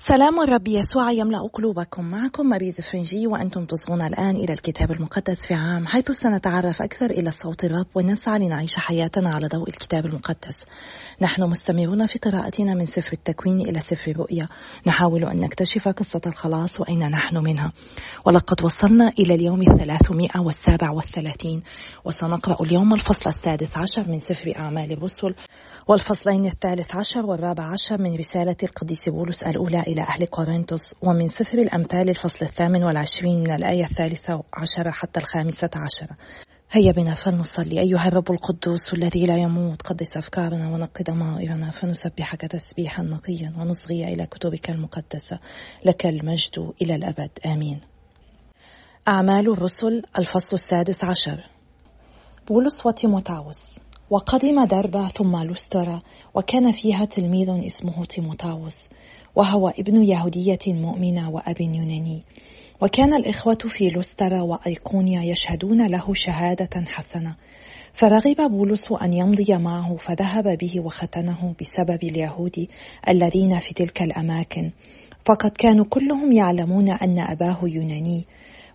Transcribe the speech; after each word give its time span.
سلام 0.00 0.40
الرب 0.40 0.68
يسوع 0.68 1.10
يملأ 1.10 1.38
قلوبكم 1.52 2.04
معكم 2.04 2.46
ماريز 2.46 2.80
فرنجي 2.80 3.26
وأنتم 3.26 3.64
تصغون 3.64 4.02
الآن 4.02 4.36
إلى 4.36 4.52
الكتاب 4.52 4.90
المقدس 4.92 5.46
في 5.46 5.54
عام. 5.54 5.86
حيث 5.86 6.10
سنتعرف 6.10 6.82
أكثر 6.82 7.10
إلى 7.10 7.30
صوت 7.30 7.64
الرب 7.64 7.86
ونسعى 7.94 8.38
لنعيش 8.38 8.76
حياتنا 8.76 9.34
على 9.34 9.48
ضوء 9.48 9.68
الكتاب 9.68 10.06
المقدس. 10.06 10.64
نحن 11.20 11.42
مستمرون 11.42 12.06
في 12.06 12.18
قراءتنا 12.18 12.74
من 12.74 12.86
سفر 12.86 13.12
التكوين 13.12 13.60
إلى 13.60 13.80
سفر 13.80 14.10
الرؤيا. 14.10 14.48
نحاول 14.86 15.24
أن 15.24 15.40
نكتشف 15.40 15.88
قصة 15.88 16.20
الخلاص 16.26 16.80
وأين 16.80 17.10
نحن 17.10 17.36
منها. 17.36 17.72
ولقد 18.24 18.64
وصلنا 18.64 19.12
إلى 19.18 19.34
اليوم 19.34 19.60
الثلاثمائة 19.60 20.40
والسابع 20.40 20.90
والثلاثين 20.90 21.62
وسنقرأ 22.04 22.62
اليوم 22.62 22.94
الفصل 22.94 23.30
السادس 23.30 23.70
عشر 23.76 24.08
من 24.08 24.20
سفر 24.20 24.52
أعمال 24.56 24.92
الرسل. 24.92 25.34
والفصلين 25.88 26.44
الثالث 26.44 26.96
عشر 26.96 27.26
والرابع 27.26 27.72
عشر 27.72 28.02
من 28.02 28.16
رسالة 28.16 28.56
القديس 28.62 29.08
بولس 29.08 29.42
الأولى 29.42 29.80
إلى 29.80 30.02
أهل 30.02 30.26
كورنثوس 30.26 30.94
ومن 31.02 31.28
سفر 31.28 31.58
الأمثال 31.58 32.10
الفصل 32.10 32.44
الثامن 32.44 32.84
والعشرين 32.84 33.40
من 33.40 33.50
الآية 33.50 33.84
الثالثة 33.84 34.42
عشرة 34.54 34.90
حتى 34.90 35.20
الخامسة 35.20 35.70
عشرة 35.74 36.16
هيا 36.70 36.92
بنا 36.92 37.14
فلنصلي. 37.14 37.80
أيها 37.80 38.08
الرب 38.08 38.30
القدوس 38.30 38.94
الذي 38.94 39.26
لا 39.26 39.36
يموت 39.36 39.82
قدس 39.82 40.16
أفكارنا 40.16 40.68
ونقي 40.68 41.04
ضمائرنا 41.04 41.70
فنسبحك 41.70 42.40
تسبيحا 42.40 43.02
نقيا 43.02 43.54
ونصغي 43.58 44.04
إلى 44.04 44.26
كتبك 44.26 44.70
المقدسة. 44.70 45.38
لك 45.84 46.06
المجد 46.06 46.72
إلى 46.82 46.94
الأبد. 46.94 47.30
آمين. 47.46 47.80
أعمال 49.08 49.52
الرسل 49.52 50.02
الفصل 50.18 50.56
السادس 50.56 51.04
عشر. 51.04 51.44
بولس 52.48 52.86
وتيموتاوس. 52.86 53.78
وقدم 54.10 54.64
دربة 54.64 55.08
ثم 55.08 55.36
لسترا 55.36 56.00
وكان 56.34 56.72
فيها 56.72 57.04
تلميذ 57.04 57.50
اسمه 57.66 58.04
تيموتاوس 58.04 58.88
وهو 59.36 59.68
ابن 59.68 60.02
يهودية 60.06 60.58
مؤمنة 60.66 61.30
وأب 61.30 61.60
يوناني. 61.60 62.24
وكان 62.80 63.14
الإخوة 63.14 63.58
في 63.68 63.88
لسترا 63.88 64.40
وأيقونيا 64.40 65.22
يشهدون 65.22 65.86
له 65.86 66.14
شهادة 66.14 66.84
حسنة. 66.86 67.36
فرغب 67.92 68.50
بولس 68.50 68.92
أن 68.92 69.12
يمضي 69.12 69.56
معه 69.56 69.96
فذهب 69.96 70.58
به 70.58 70.80
وختنه 70.80 71.54
بسبب 71.60 71.98
اليهود 72.02 72.68
الذين 73.08 73.58
في 73.60 73.74
تلك 73.74 74.02
الأماكن. 74.02 74.70
فقد 75.24 75.50
كانوا 75.50 75.84
كلهم 75.84 76.32
يعلمون 76.32 76.88
أن 76.90 77.18
أباه 77.18 77.58
يوناني. 77.62 78.26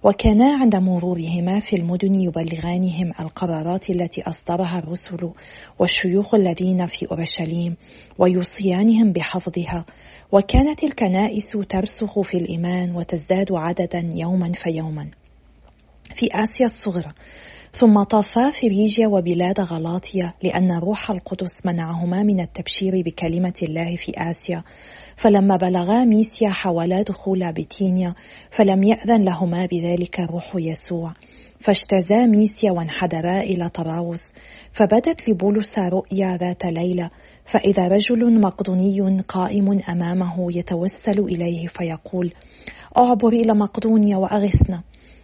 وكانا 0.03 0.55
عند 0.55 0.75
مرورهما 0.75 1.59
في 1.59 1.75
المدن 1.75 2.15
يبلغانهم 2.15 3.11
القرارات 3.19 3.89
التي 3.89 4.21
أصدرها 4.21 4.79
الرسل 4.79 5.31
والشيوخ 5.79 6.35
الذين 6.35 6.85
في 6.87 7.07
أورشليم 7.11 7.75
ويوصيانهم 8.19 9.11
بحفظها. 9.11 9.85
وكانت 10.31 10.83
الكنائس 10.83 11.51
ترسخ 11.69 12.21
في 12.21 12.37
الإيمان 12.37 12.95
وتزداد 12.95 13.51
عددا 13.51 14.09
يوما 14.13 14.51
فيوما. 14.51 15.03
في 15.03 15.22
آسيا 16.21 16.65
الصغرى 16.65 17.13
ثم 17.75 18.03
طافا 18.03 18.49
فريجيا 18.49 19.07
وبلاد 19.07 19.59
غلاطيا 19.59 20.33
لأن 20.43 20.71
روح 20.71 21.11
القدس 21.11 21.65
منعهما 21.65 22.23
من 22.23 22.39
التبشير 22.39 23.01
بكلمة 23.01 23.53
الله 23.63 23.95
في 23.95 24.11
آسيا. 24.17 24.63
فلما 25.15 25.55
بلغا 25.55 26.05
ميسيا 26.05 26.49
حاولا 26.49 27.01
دخول 27.01 27.53
بيتينيا 27.53 28.15
فلم 28.49 28.83
يأذن 28.83 29.23
لهما 29.23 29.65
بذلك 29.65 30.19
روح 30.19 30.51
يسوع. 30.55 31.13
فاجتازا 31.59 32.25
ميسيا 32.25 32.71
وانحدرا 32.71 33.39
إلى 33.39 33.69
طراوس 33.69 34.31
فبدت 34.71 35.29
لبولس 35.29 35.79
رؤيا 35.79 36.37
ذات 36.37 36.65
ليلة. 36.65 37.09
فإذا 37.45 37.87
رجل 37.87 38.39
مقدوني 38.39 39.17
قائم 39.27 39.79
أمامه 39.89 40.57
يتوسل 40.57 41.19
إليه 41.19 41.67
فيقول 41.67 42.33
أعبر 42.97 43.29
إلى 43.29 43.53
مقدونيا 43.53 44.17
وأغثنا. 44.17 44.83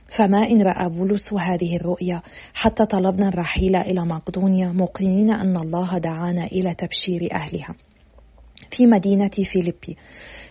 فما 0.09 0.37
إن 0.37 0.61
رأى 0.61 0.89
بولس 0.89 1.33
هذه 1.33 1.75
الرؤيا 1.75 2.21
حتى 2.53 2.85
طلبنا 2.85 3.27
الرحيل 3.27 3.75
إلى 3.75 4.05
مقدونيا 4.05 4.71
موقنين 4.71 5.33
أن 5.33 5.57
الله 5.57 5.97
دعانا 5.97 6.43
إلى 6.43 6.73
تبشير 6.73 7.29
أهلها. 7.33 7.75
في 8.71 8.87
مدينة 8.87 9.29
فيليبي. 9.29 9.97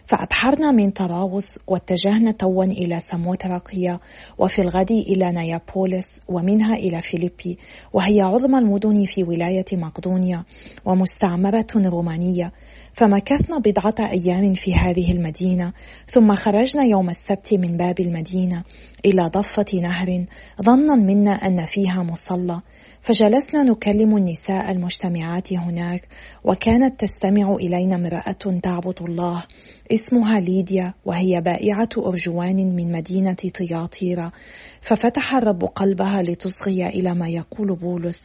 فأبحرنا 0.09 0.71
من 0.73 0.91
طراوس 0.91 1.59
واتجهنا 1.67 2.31
توا 2.31 2.65
إلى 2.65 3.01
ساموتراقيا 3.01 3.99
وفي 4.39 4.63
الغد 4.63 4.91
إلى 4.91 5.33
نيابوليس 5.33 6.21
ومنها 6.29 6.75
إلى 6.75 7.01
فيليبي 7.01 7.59
وهي 7.93 8.21
عظمى 8.21 8.59
المدن 8.59 9.05
في 9.05 9.25
ولاية 9.25 9.65
مقدونيا 9.73 10.45
ومستعمرة 10.85 11.67
رومانية. 11.77 12.53
فمكثنا 12.93 13.59
بضعة 13.59 13.95
أيام 14.01 14.53
في 14.53 14.75
هذه 14.75 15.13
المدينة 15.13 15.73
ثم 16.07 16.35
خرجنا 16.35 16.85
يوم 16.85 17.11
السبت 17.11 17.55
من 17.55 17.77
باب 17.77 18.01
المدينة 18.01 18.65
إلى 19.05 19.23
ضفة 19.23 19.81
نهر 19.83 20.25
ظنا 20.63 20.95
منا 20.95 21.31
أن 21.31 21.65
فيها 21.65 22.03
مصلى. 22.03 22.61
فجلسنا 23.09 23.63
نكلم 23.63 24.17
النساء 24.17 24.71
المجتمعات 24.71 25.53
هناك 25.53 26.09
وكانت 26.45 27.01
تستمع 27.01 27.55
إلينا 27.55 27.95
امرأة 27.95 28.61
تعبد 28.63 29.03
الله 29.03 29.45
اسمها 29.93 30.41
ليديا 30.41 30.95
وهي 31.05 31.41
بائعة 31.41 31.89
أرجوان 31.99 32.77
من 32.77 32.93
مدينة 32.93 33.37
طياطيرة. 33.59 34.33
ففتح 34.81 35.35
الرب 35.35 35.65
قلبها 35.65 36.23
لتصغي 36.23 36.87
إلى 36.87 37.15
ما 37.15 37.29
يقول 37.29 37.77
بولس. 37.77 38.21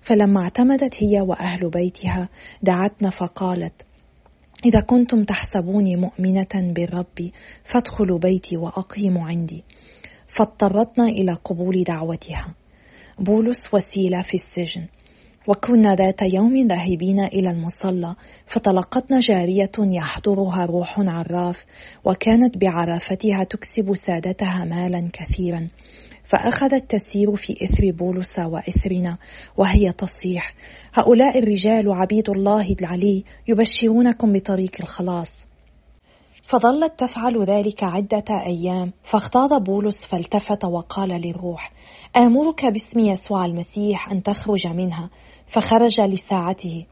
فلما 0.00 0.40
اعتمدت 0.40 1.02
هي 1.02 1.20
وأهل 1.20 1.70
بيتها 1.70 2.28
دعتنا 2.62 3.10
فقالت 3.10 3.82
إذا 4.64 4.80
كنتم 4.80 5.24
تحسبوني 5.24 5.96
مؤمنة 5.96 6.72
بالرب 6.72 7.30
فادخلوا 7.64 8.18
بيتي 8.18 8.56
وأقيموا 8.56 9.28
عندي. 9.28 9.64
فاضطرتنا 10.26 11.04
إلى 11.04 11.32
قبول 11.32 11.84
دعوتها. 11.84 12.61
بولس 13.18 13.74
وسيلة 13.74 14.22
في 14.22 14.34
السجن. 14.34 14.86
وكنا 15.46 15.94
ذات 15.94 16.22
يوم 16.22 16.66
ذاهبين 16.68 17.24
إلى 17.24 17.50
المصلى 17.50 18.14
فتلقتنا 18.46 19.20
جارية 19.20 19.72
يحضرها 19.78 20.66
روح 20.66 21.00
عراف 21.00 21.64
وكانت 22.04 22.58
بعرافتها 22.58 23.44
تكسب 23.44 23.94
سادتها 23.94 24.64
مالا 24.64 25.08
كثيرا. 25.12 25.66
فأخذت 26.24 26.90
تسير 26.90 27.36
في 27.36 27.64
إثر 27.64 27.90
بولس 27.90 28.38
وإثرنا 28.38 29.18
وهي 29.56 29.92
تصيح 29.92 30.54
هؤلاء 30.94 31.38
الرجال 31.38 31.92
عبيد 31.92 32.30
الله 32.30 32.76
العلي 32.80 33.24
يبشرونكم 33.48 34.32
بطريق 34.32 34.72
الخلاص. 34.80 35.51
فظلت 36.42 36.98
تفعل 36.98 37.44
ذلك 37.44 37.84
عدة 37.84 38.24
أيام 38.46 38.92
فاغتاظ 39.02 39.52
بولس 39.62 40.06
فالتفت 40.06 40.64
وقال 40.64 41.08
للروح 41.08 41.72
آمرك 42.16 42.66
باسم 42.66 42.98
يسوع 42.98 43.44
المسيح 43.44 44.10
أن 44.10 44.22
تخرج 44.22 44.66
منها 44.66 45.10
فخرج 45.46 46.00
لساعته. 46.00 46.86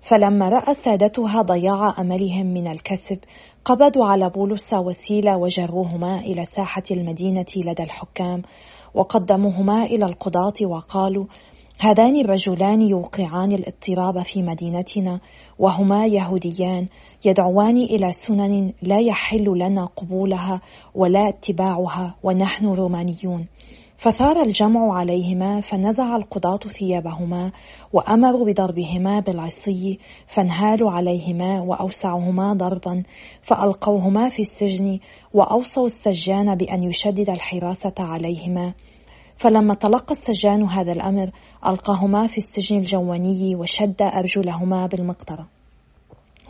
فلما 0.00 0.48
رأى 0.48 0.74
سادتها 0.74 1.42
ضياع 1.42 2.00
أملهم 2.00 2.46
من 2.46 2.68
الكسب 2.68 3.18
قبضوا 3.64 4.06
على 4.06 4.30
بولس 4.30 4.72
وسيلة 4.74 5.36
وجروهما 5.36 6.18
إلى 6.18 6.44
ساحة 6.44 6.82
المدينة 6.90 7.46
لدى 7.56 7.82
الحكام 7.82 8.42
وقدموهما 8.94 9.84
إلى 9.84 10.04
القضاة 10.04 10.54
وقالوا 10.62 11.26
هذان 11.80 12.16
الرجلان 12.16 12.88
يوقعان 12.88 13.52
الاضطراب 13.52 14.22
في 14.22 14.42
مدينتنا 14.42 15.20
وهما 15.58 16.06
يهوديان 16.06 16.86
يدعوان 17.24 17.76
إلى 17.76 18.12
سنن 18.12 18.72
لا 18.82 18.96
يحل 19.00 19.44
لنا 19.44 19.84
قبولها 19.84 20.60
ولا 20.94 21.28
اتباعها 21.28 22.14
ونحن 22.22 22.66
رومانيون. 22.66 23.46
فثار 23.96 24.42
الجمع 24.46 24.98
عليهما 24.98 25.60
فنزع 25.60 26.16
القضاة 26.16 26.58
ثيابهما 26.78 27.52
وأمروا 27.92 28.46
بضربهما 28.46 29.20
بالعصي 29.20 29.98
فانهالوا 30.26 30.90
عليهما 30.90 31.60
وأوسعهما 31.60 32.52
ضربا 32.52 33.02
فألقوهما 33.42 34.28
في 34.28 34.42
السجن 34.42 34.98
وأوصوا 35.34 35.86
السجان 35.86 36.54
بأن 36.54 36.82
يشدد 36.82 37.30
الحراسة 37.30 37.94
عليهما. 37.98 38.74
فلما 39.36 39.74
تلقى 39.74 40.12
السجان 40.12 40.62
هذا 40.62 40.92
الأمر 40.92 41.30
ألقاهما 41.66 42.26
في 42.26 42.36
السجن 42.36 42.78
الجواني 42.78 43.54
وشد 43.54 44.02
أرجلهما 44.02 44.86
بالمقطرة. 44.86 45.46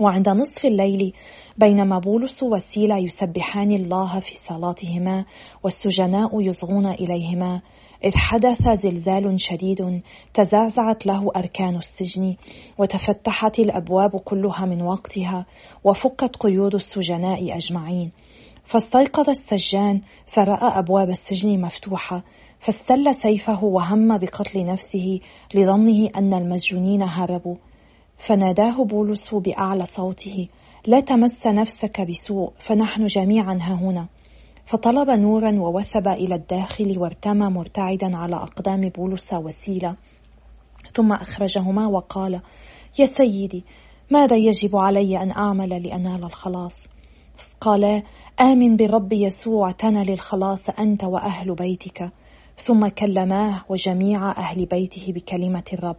وعند 0.01 0.29
نصف 0.29 0.65
الليل 0.65 1.13
بينما 1.59 1.99
بولس 1.99 2.43
وسيلة 2.43 2.99
يسبحان 2.99 3.71
الله 3.71 4.21
في 4.21 4.35
صلاتهما 4.35 5.25
والسجناء 5.63 6.41
يصغون 6.41 6.87
إليهما 6.87 7.61
إذ 8.05 8.17
حدث 8.17 8.69
زلزال 8.69 9.41
شديد 9.41 10.03
تزعزعت 10.35 11.07
له 11.07 11.31
أركان 11.37 11.77
السجن 11.77 12.37
وتفتحت 12.79 13.59
الأبواب 13.59 14.11
كلها 14.11 14.65
من 14.67 14.83
وقتها 14.83 15.47
وفكت 15.85 16.37
قيود 16.37 16.75
السجناء 16.75 17.57
أجمعين. 17.57 18.11
فاستيقظ 18.65 19.31
السجان 19.31 20.01
فرأى 20.27 20.79
أبواب 20.79 21.11
السجن 21.11 21.61
مفتوحة 21.61 22.25
فاستل 22.61 23.15
سيفه 23.15 23.65
وهم 23.65 24.19
بقتل 24.19 24.65
نفسه 24.65 25.21
لظنه 25.55 26.09
أن 26.17 26.35
المسجونين 26.35 27.03
هربوا. 27.03 27.57
فناداه 28.17 28.85
بولس 28.85 29.35
بأعلى 29.35 29.87
صوته 29.87 30.49
لا 30.87 31.01
تمس 31.01 31.47
نفسك 31.47 32.01
بسوء 32.01 32.53
فنحن 32.59 33.07
جميعا 33.07 33.59
ها 33.61 33.75
هنا. 33.75 34.09
فطلب 34.67 35.11
نورا 35.11 35.61
ووثب 35.61 36.09
إلى 36.09 36.35
الداخل 36.35 36.99
وارتمى 36.99 37.51
مرتعدا 37.51 38.17
على 38.17 38.37
أقدام 38.37 38.89
بولس 38.89 39.33
وسيلة 39.33 39.97
ثم 40.95 41.13
أخرجهما 41.13 41.87
وقال 41.87 42.41
يا 42.99 43.05
سيدي 43.05 43.65
ماذا 44.11 44.37
يجب 44.37 44.77
علي 44.77 45.23
أن 45.23 45.31
أعمل 45.31 45.83
لأنال 45.83 46.25
الخلاص؟ 46.25 46.89
قالا 47.61 48.03
آمن 48.41 48.77
بالرب 48.77 49.13
يسوع 49.13 49.71
تنل 49.71 50.11
الخلاص 50.11 50.71
أنت 50.71 51.05
وأهل 51.05 51.55
بيتك. 51.55 52.13
ثم 52.57 52.89
كلماه 52.89 53.65
وجميع 53.69 54.31
أهل 54.31 54.67
بيته 54.67 55.13
بكلمة 55.13 55.65
الرب. 55.73 55.97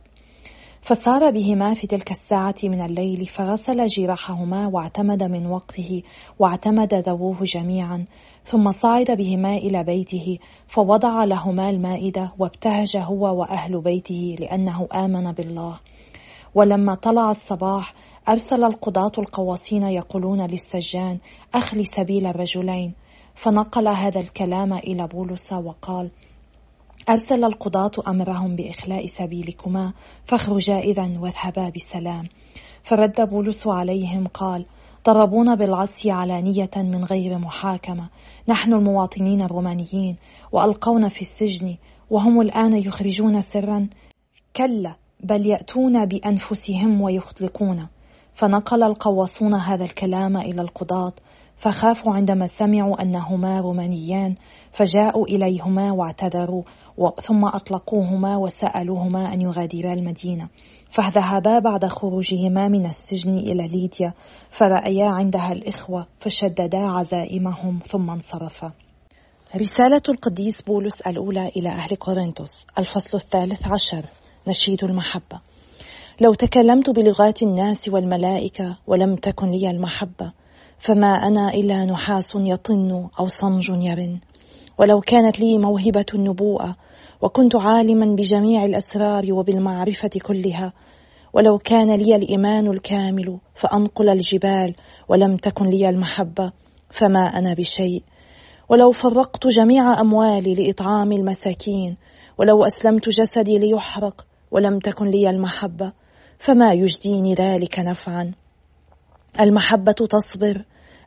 فسار 0.81 1.31
بهما 1.31 1.73
في 1.73 1.87
تلك 1.87 2.11
الساعة 2.11 2.55
من 2.63 2.81
الليل 2.81 3.25
فغسل 3.25 3.85
جراحهما 3.85 4.67
واعتمد 4.67 5.23
من 5.23 5.45
وقته 5.45 6.03
واعتمد 6.39 6.93
ذووه 6.93 7.43
جميعا 7.43 8.05
ثم 8.43 8.71
صعد 8.71 9.11
بهما 9.11 9.55
إلى 9.55 9.83
بيته 9.83 10.37
فوضع 10.67 11.23
لهما 11.23 11.69
المائدة 11.69 12.33
وابتهج 12.39 12.97
هو 12.97 13.39
وأهل 13.39 13.81
بيته 13.81 14.35
لأنه 14.39 14.87
آمن 14.93 15.31
بالله. 15.31 15.79
ولما 16.55 16.95
طلع 16.95 17.31
الصباح 17.31 17.93
أرسل 18.29 18.63
القضاة 18.63 19.11
القواصين 19.17 19.83
يقولون 19.83 20.41
للسجان 20.41 21.19
أخلي 21.55 21.83
سبيل 21.83 22.27
الرجلين. 22.27 22.93
فنقل 23.35 23.87
هذا 23.87 24.19
الكلام 24.19 24.73
إلى 24.73 25.07
بولس 25.07 25.53
وقال 25.53 26.11
أرسل 27.09 27.43
القضاة 27.43 27.91
أمرهم 28.07 28.55
بإخلاء 28.55 29.05
سبيلكما 29.05 29.93
فاخرجا 30.25 30.77
إذا 30.79 31.19
واذهبا 31.19 31.71
بسلام 31.75 32.29
فرد 32.83 33.29
بولس 33.29 33.67
عليهم 33.67 34.27
قال 34.27 34.65
ضربونا 35.05 35.55
بالعصي 35.55 36.11
علانية 36.11 36.69
من 36.75 37.05
غير 37.05 37.37
محاكمة. 37.37 38.09
نحن 38.49 38.73
المواطنين 38.73 39.41
الرومانيين 39.41 40.15
وألقونا 40.51 41.09
في 41.09 41.21
السجن 41.21 41.77
وهم 42.09 42.41
الآن 42.41 42.77
يخرجون 42.77 43.41
سرا. 43.41 43.89
كلا 44.55 44.95
بل 45.23 45.45
يأتون 45.45 46.05
بأنفسهم 46.05 47.01
ويخلقون. 47.01 47.87
فنقل 48.33 48.83
القواصون 48.83 49.59
هذا 49.59 49.85
الكلام 49.85 50.37
إلى 50.37 50.61
القضاة 50.61 51.13
فخافوا 51.57 52.13
عندما 52.13 52.47
سمعوا 52.47 53.01
أنهما 53.01 53.59
رومانيان 53.59 54.35
فجاءوا 54.71 55.25
إليهما 55.27 55.91
واعتذروا 55.91 56.63
ثم 57.21 57.45
أطلقوهما 57.45 58.37
وسألوهما 58.37 59.33
أن 59.33 59.41
يغادرا 59.41 59.93
المدينة. 59.93 60.49
فذهبا 60.89 61.59
بعد 61.59 61.85
خروجهما 61.85 62.67
من 62.67 62.85
السجن 62.85 63.37
إلى 63.37 63.67
ليديا 63.67 64.13
فرأيا 64.51 65.05
عندها 65.05 65.51
الإخوة 65.51 66.07
فشددا 66.19 66.77
عزائمهم 66.77 67.79
ثم 67.87 68.09
انصرفا. 68.09 68.71
رسالة 69.55 70.01
القديس 70.09 70.61
بولس 70.61 71.01
الأولى 71.01 71.47
إلى 71.47 71.69
أهل 71.69 71.95
كورنثوس 71.95 72.65
الفصل 72.79 73.17
الثالث 73.17 73.67
عشر 73.67 74.05
نشيد 74.47 74.83
المحبة. 74.83 75.39
لو 76.21 76.33
تكلمت 76.33 76.89
بلغات 76.89 77.43
الناس 77.43 77.89
والملائكة 77.89 78.77
ولم 78.87 79.15
تكن 79.15 79.51
لي 79.51 79.69
المحبة 79.71 80.31
فما 80.77 81.07
أنا 81.27 81.53
إلا 81.53 81.85
نحاس 81.85 82.33
يطن 82.35 83.09
أو 83.19 83.27
صنج 83.27 83.69
يرن. 83.69 84.19
ولو 84.79 85.01
كانت 85.01 85.39
لي 85.39 85.57
موهبة 85.57 86.05
النبوءة 86.13 86.75
وكنت 87.21 87.55
عالما 87.55 88.15
بجميع 88.15 88.65
الأسرار 88.65 89.33
وبالمعرفة 89.33 90.09
كلها. 90.25 90.73
ولو 91.33 91.57
كان 91.57 91.95
لي 91.95 92.15
الإيمان 92.15 92.67
الكامل 92.67 93.39
فأنقل 93.55 94.09
الجبال 94.09 94.75
ولم 95.09 95.37
تكن 95.37 95.65
لي 95.65 95.89
المحبة 95.89 96.51
فما 96.89 97.19
أنا 97.19 97.53
بشيء. 97.53 98.03
ولو 98.69 98.91
فرقت 98.91 99.47
جميع 99.47 100.01
أموالي 100.01 100.53
لإطعام 100.53 101.11
المساكين 101.11 101.97
ولو 102.37 102.65
أسلمت 102.65 103.09
جسدي 103.09 103.59
ليحرق 103.59 104.25
ولم 104.51 104.79
تكن 104.79 105.05
لي 105.05 105.29
المحبة 105.29 105.91
فما 106.39 106.73
يجديني 106.73 107.33
ذلك 107.33 107.79
نفعا. 107.79 108.31
المحبة 109.39 109.91
تصبر 109.91 110.63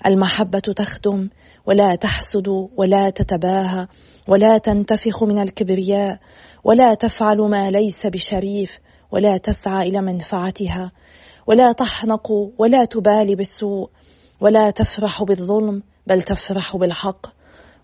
المحبة 0.06 0.58
تخدم 0.58 1.28
ولا 1.66 1.94
تحسد 1.94 2.48
ولا 2.76 3.10
تتباهى 3.10 3.86
ولا 4.28 4.58
تنتفخ 4.58 5.24
من 5.24 5.38
الكبرياء 5.38 6.18
ولا 6.64 6.94
تفعل 6.94 7.38
ما 7.38 7.70
ليس 7.70 8.06
بشريف 8.06 8.78
ولا 9.12 9.36
تسعى 9.36 9.88
إلى 9.88 10.00
منفعتها 10.00 10.92
ولا 11.46 11.72
تحنق 11.72 12.28
ولا 12.58 12.84
تبالي 12.84 13.34
بالسوء 13.34 13.90
ولا 14.40 14.70
تفرح 14.70 15.22
بالظلم 15.22 15.82
بل 16.06 16.22
تفرح 16.22 16.76
بالحق. 16.76 17.26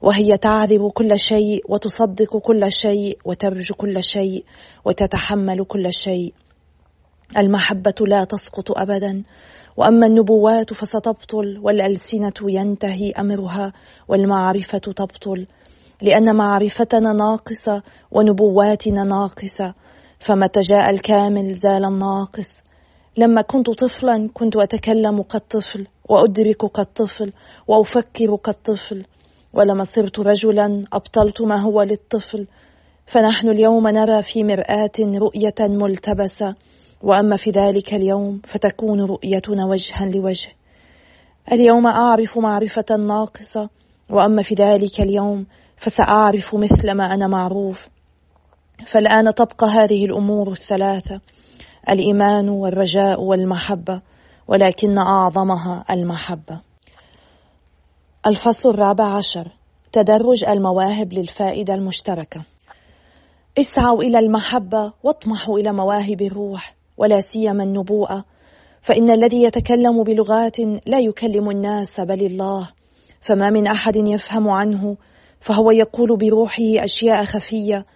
وهي 0.03 0.37
تعذب 0.37 0.91
كل 0.91 1.19
شيء 1.19 1.63
وتصدق 1.69 2.37
كل 2.37 2.73
شيء 2.73 3.19
وترجو 3.25 3.75
كل 3.75 4.05
شيء 4.05 4.45
وتتحمل 4.85 5.65
كل 5.65 5.93
شيء. 5.93 6.35
المحبة 7.39 7.95
لا 8.01 8.25
تسقط 8.25 8.79
ابدا. 8.79 9.23
وأما 9.77 10.07
النبوات 10.07 10.73
فستبطل 10.73 11.59
والألسنة 11.63 12.33
ينتهي 12.43 13.11
أمرها 13.11 13.73
والمعرفة 14.09 14.79
تبطل. 14.79 15.47
لأن 16.03 16.37
معرفتنا 16.37 17.13
ناقصة 17.13 17.83
ونبواتنا 18.11 19.05
ناقصة 19.05 19.75
فمتى 20.19 20.61
جاء 20.61 20.91
الكامل 20.91 21.55
زال 21.55 21.85
الناقص. 21.85 22.49
لما 23.19 23.43
كنت 23.43 23.71
طفلا 23.71 24.29
كنت 24.35 24.57
أتكلم 24.57 25.23
كالطفل 25.23 25.87
وأدرك 26.09 26.73
كالطفل 26.73 27.33
وأفكر 27.69 28.37
كالطفل. 28.37 29.05
ولما 29.53 29.85
صرت 29.85 30.19
رجلا 30.19 30.83
أبطلت 30.93 31.43
ما 31.43 31.57
هو 31.57 31.83
للطفل. 31.83 32.47
فنحن 33.07 33.49
اليوم 33.49 33.89
نرى 33.89 34.23
في 34.23 34.45
مرآة 34.45 34.99
رؤية 34.99 35.55
ملتبسة 35.61 36.55
وأما 37.03 37.37
في 37.37 37.51
ذلك 37.51 37.95
اليوم 37.95 38.41
فتكون 38.45 39.01
رؤيتنا 39.01 39.67
وجها 39.67 40.07
لوجه. 40.07 40.49
اليوم 41.53 41.87
أعرف 41.87 42.39
معرفة 42.39 42.97
ناقصة 42.99 43.69
وأما 44.11 44.43
في 44.43 44.55
ذلك 44.55 45.01
اليوم 45.01 45.47
فسأعرف 45.77 46.55
مثل 46.55 46.93
ما 46.93 47.15
أنا 47.15 47.27
معروف. 47.27 47.89
فالآن 48.87 49.35
تبقى 49.35 49.67
هذه 49.67 50.05
الأمور 50.05 50.53
الثلاثة 50.53 51.21
الإيمان 51.91 52.49
والرجاء 52.49 53.23
والمحبة 53.23 54.03
ولكن 54.49 54.99
أعظمها 54.99 55.85
المحبة. 55.91 56.61
الفصل 58.27 58.71
الرابع 58.71 59.05
عشر 59.17 59.49
تدرج 59.93 60.45
المواهب 60.45 61.13
للفائدة 61.13 61.75
المشتركة. 61.75 62.43
اسعوا 63.59 64.03
إلى 64.03 64.19
المحبة 64.19 64.93
واطمحوا 65.03 65.59
إلى 65.59 65.73
مواهب 65.73 66.23
الروح. 66.23 66.76
ولا 66.97 67.21
سيما 67.21 67.65
النبوءة 67.65 68.25
فإن 68.81 69.11
الذي 69.11 69.43
يتكلم 69.43 70.03
بلغات 70.03 70.57
لا 70.87 70.99
يكلم 70.99 71.51
الناس 71.51 72.01
بل 72.01 72.27
الله 72.27 72.71
فما 73.21 73.51
من 73.51 73.67
أحد 73.67 73.97
يفهم 73.97 74.49
عنه 74.49 74.97
فهو 75.41 75.71
يقول 75.71 76.17
بروحه 76.17 76.85
أشياء 76.85 77.25
خفية 77.25 77.87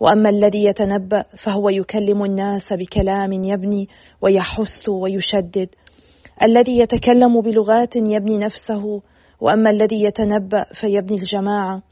وأما 0.00 0.28
الذي 0.30 0.64
يتنبأ 0.64 1.24
فهو 1.36 1.68
يكلم 1.68 2.24
الناس 2.24 2.72
بكلام 2.72 3.32
يبني 3.32 3.88
ويحث 4.20 4.88
ويشدد. 4.88 5.68
الذي 6.42 6.78
يتكلم 6.78 7.40
بلغات 7.40 7.96
يبني 7.96 8.38
نفسه 8.38 9.02
وأما 9.40 9.70
الذي 9.70 10.02
يتنبأ 10.02 10.64
فيبني 10.72 11.16
الجماعة. 11.18 11.82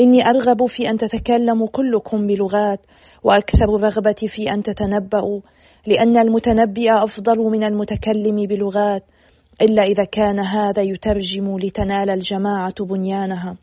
إني 0.00 0.26
أرغب 0.26 0.66
في 0.66 0.90
أن 0.90 0.96
تتكلموا 0.96 1.68
كلكم 1.68 2.26
بلغات 2.26 2.86
وأكثر 3.22 3.66
رغبتي 3.80 4.28
في 4.28 4.52
أن 4.52 4.62
تتنبأوا 4.62 5.40
لأن 5.88 6.16
المتنبئ 6.16 6.90
أفضل 7.04 7.38
من 7.38 7.64
المتكلم 7.64 8.46
بلغات 8.46 9.04
إلا 9.62 9.82
إذا 9.82 10.04
كان 10.04 10.38
هذا 10.38 10.82
يترجم 10.82 11.58
لتنال 11.58 12.10
الجماعة 12.10 12.74
بنيانها. 12.80 13.56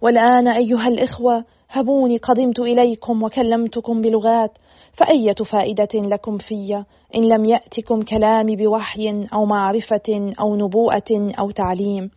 والآن 0.00 0.48
أيها 0.48 0.88
الإخوة 0.88 1.44
هبوني 1.70 2.16
قدمت 2.16 2.60
إليكم 2.60 3.22
وكلمتكم 3.22 4.02
بلغات 4.02 4.58
فأية 4.92 5.34
فائدة 5.34 5.88
لكم 5.94 6.38
في 6.38 6.84
إن 7.16 7.24
لم 7.24 7.44
يأتكم 7.44 8.02
كلامي 8.02 8.56
بوحي 8.56 9.26
أو 9.34 9.44
معرفة 9.44 10.32
أو 10.40 10.56
نبوءة 10.56 11.32
أو 11.38 11.50
تعليم. 11.50 12.10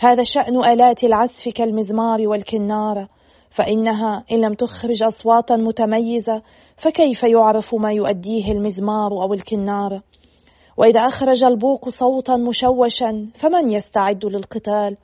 هذا 0.00 0.22
شأن 0.22 0.64
آلات 0.64 1.04
العزف 1.04 1.48
كالمزمار 1.48 2.28
والكنارة. 2.28 3.08
فإنها 3.50 4.24
إن 4.32 4.40
لم 4.40 4.54
تخرج 4.54 5.02
أصواتا 5.02 5.56
متميزة 5.56 6.42
فكيف 6.76 7.22
يعرف 7.22 7.74
ما 7.74 7.92
يؤديه 7.92 8.52
المزمار 8.52 9.12
أو 9.12 9.34
الكنار؟ 9.34 10.00
وإذا 10.76 11.00
أخرج 11.00 11.44
البوق 11.44 11.88
صوتا 11.88 12.36
مشوشا 12.36 13.30
فمن 13.34 13.70
يستعد 13.70 14.24
للقتال؟ 14.24 14.96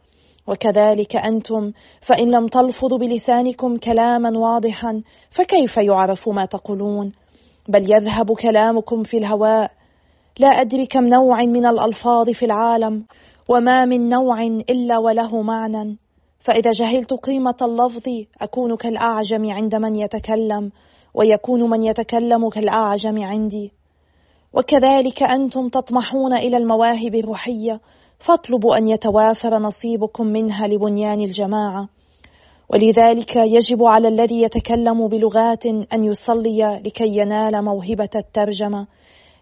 وكذلك 0.46 1.16
أنتم 1.16 1.72
فإن 2.00 2.30
لم 2.30 2.46
تلفظوا 2.46 2.98
بلسانكم 2.98 3.76
كلاما 3.76 4.38
واضحا 4.38 5.02
فكيف 5.30 5.76
يعرف 5.76 6.28
ما 6.28 6.44
تقولون؟ 6.44 7.12
بل 7.68 7.92
يذهب 7.92 8.32
كلامكم 8.32 9.02
في 9.02 9.16
الهواء. 9.16 9.70
لا 10.38 10.48
أدري 10.48 10.86
كم 10.86 11.04
نوع 11.04 11.38
من 11.40 11.66
الألفاظ 11.66 12.30
في 12.30 12.44
العالم 12.44 13.04
وما 13.48 13.84
من 13.84 14.08
نوع 14.08 14.42
إلا 14.70 14.98
وله 14.98 15.42
معنى. 15.42 16.03
فإذا 16.44 16.70
جهلت 16.70 17.12
قيمة 17.12 17.56
اللفظ 17.62 18.02
أكون 18.40 18.76
كالأعجم 18.76 19.50
عند 19.50 19.74
من 19.74 19.94
يتكلم 19.94 20.72
ويكون 21.14 21.70
من 21.70 21.82
يتكلم 21.82 22.48
كالأعجم 22.48 23.22
عندي. 23.22 23.72
وكذلك 24.52 25.22
أنتم 25.22 25.68
تطمحون 25.68 26.32
إلى 26.32 26.56
المواهب 26.56 27.14
الروحية 27.14 27.80
فاطلبوا 28.18 28.76
أن 28.76 28.88
يتوافر 28.88 29.58
نصيبكم 29.58 30.26
منها 30.26 30.66
لبنيان 30.66 31.20
الجماعة. 31.20 31.88
ولذلك 32.68 33.36
يجب 33.36 33.82
على 33.82 34.08
الذي 34.08 34.42
يتكلم 34.42 35.08
بلغات 35.08 35.66
أن 35.66 36.04
يصلي 36.04 36.80
لكي 36.86 37.16
ينال 37.18 37.64
موهبة 37.64 38.10
الترجمة. 38.16 38.86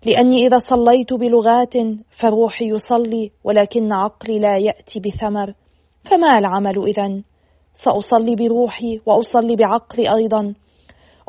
لأني 0.07 0.47
إذا 0.47 0.59
صليت 0.59 1.13
بلغات 1.13 1.75
فروحي 2.11 2.69
يصلي 2.69 3.31
ولكن 3.45 3.93
عقلي 3.93 4.39
لا 4.39 4.57
يأتي 4.57 5.01
بثمر. 5.01 5.55
فما 6.05 6.39
العمل 6.39 6.85
إذا؟ 6.87 7.23
سأصلي 7.75 8.35
بروحي 8.35 9.01
وأصلي 9.07 9.57
بعقلي 9.57 10.15
أيضا. 10.15 10.55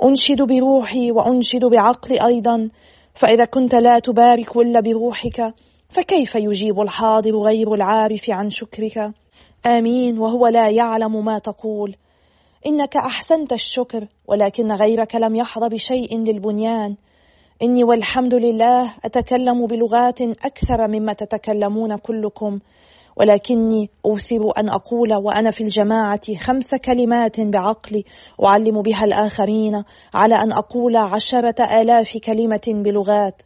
أنشد 0.04 0.42
بروحي 0.42 1.12
وأنشد 1.12 1.66
بعقلي 1.66 2.26
أيضا. 2.28 2.70
فإذا 3.14 3.46
كنت 3.46 3.76
لا 3.76 4.00
تبارك 4.00 4.58
إلا 4.58 4.80
بروحك 4.80 5.54
فكيف 5.90 6.36
يجيب 6.36 6.80
الحاضر 6.80 7.38
غير 7.38 7.74
العارف 7.74 8.30
عن 8.30 8.50
شكرك؟ 8.50 9.14
آمين 9.66 10.20
وهو 10.20 10.48
لا 10.48 10.70
يعلم 10.70 11.26
ما 11.26 11.40
تقول. 11.40 11.96
إنك 12.66 12.96
أحسنت 12.96 13.54
الشكر 13.54 14.08
ولكن 14.28 14.72
غيرك 14.72 15.16
لم 15.16 15.36
يحظى 15.36 15.70
بشيء 15.70 16.18
للبنيان. 16.18 16.96
إني 17.62 17.84
والحمد 17.84 18.34
لله 18.34 18.94
أتكلم 19.06 19.68
بلغات 19.68 20.22
أكثر 20.22 20.88
مما 20.88 21.14
تتكلمون 21.14 21.98
كلكم. 21.98 22.60
ولكني 23.16 23.90
أوثر 24.06 24.52
أن 24.58 24.70
أقول 24.70 25.14
وأنا 25.14 25.52
في 25.52 25.62
الجماعة 25.62 26.36
خمس 26.38 26.76
كلمات 26.76 27.40
بعقلي 27.40 28.04
أعلم 28.44 28.82
بها 28.82 29.06
الآخرين 29.06 29.84
على 30.14 30.36
أن 30.36 30.52
أقول 30.52 30.96
عشرة 30.96 31.82
آلاف 31.82 32.18
كلمة 32.18 32.62
بلغات. 32.68 33.42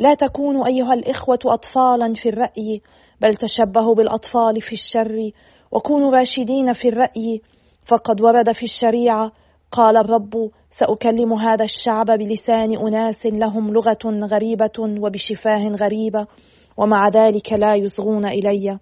لا 0.00 0.14
تكونوا 0.14 0.66
أيها 0.66 0.94
الإخوة 0.94 1.38
أطفالا 1.46 2.14
في 2.14 2.28
الرأي 2.28 2.82
بل 3.20 3.34
تشبهوا 3.34 3.94
بالأطفال 3.94 4.60
في 4.60 4.72
الشر 4.72 5.30
وكونوا 5.72 6.10
راشدين 6.10 6.72
في 6.72 6.88
الرأي. 6.88 7.42
فقد 7.84 8.20
ورد 8.20 8.52
في 8.52 8.62
الشريعة 8.62 9.32
قال 9.70 9.96
الرب 9.96 10.50
سأكلم 10.70 11.32
هذا 11.32 11.64
الشعب 11.64 12.06
بلسان 12.06 12.76
أناس 12.86 13.26
لهم 13.26 13.72
لغة 13.72 14.26
غريبة 14.32 14.78
وبشفاه 14.78 15.68
غريبة. 15.68 16.26
ومع 16.78 17.08
ذلك 17.08 17.52
لا 17.52 17.74
يصغون 17.74 18.26
إلي. 18.26 18.78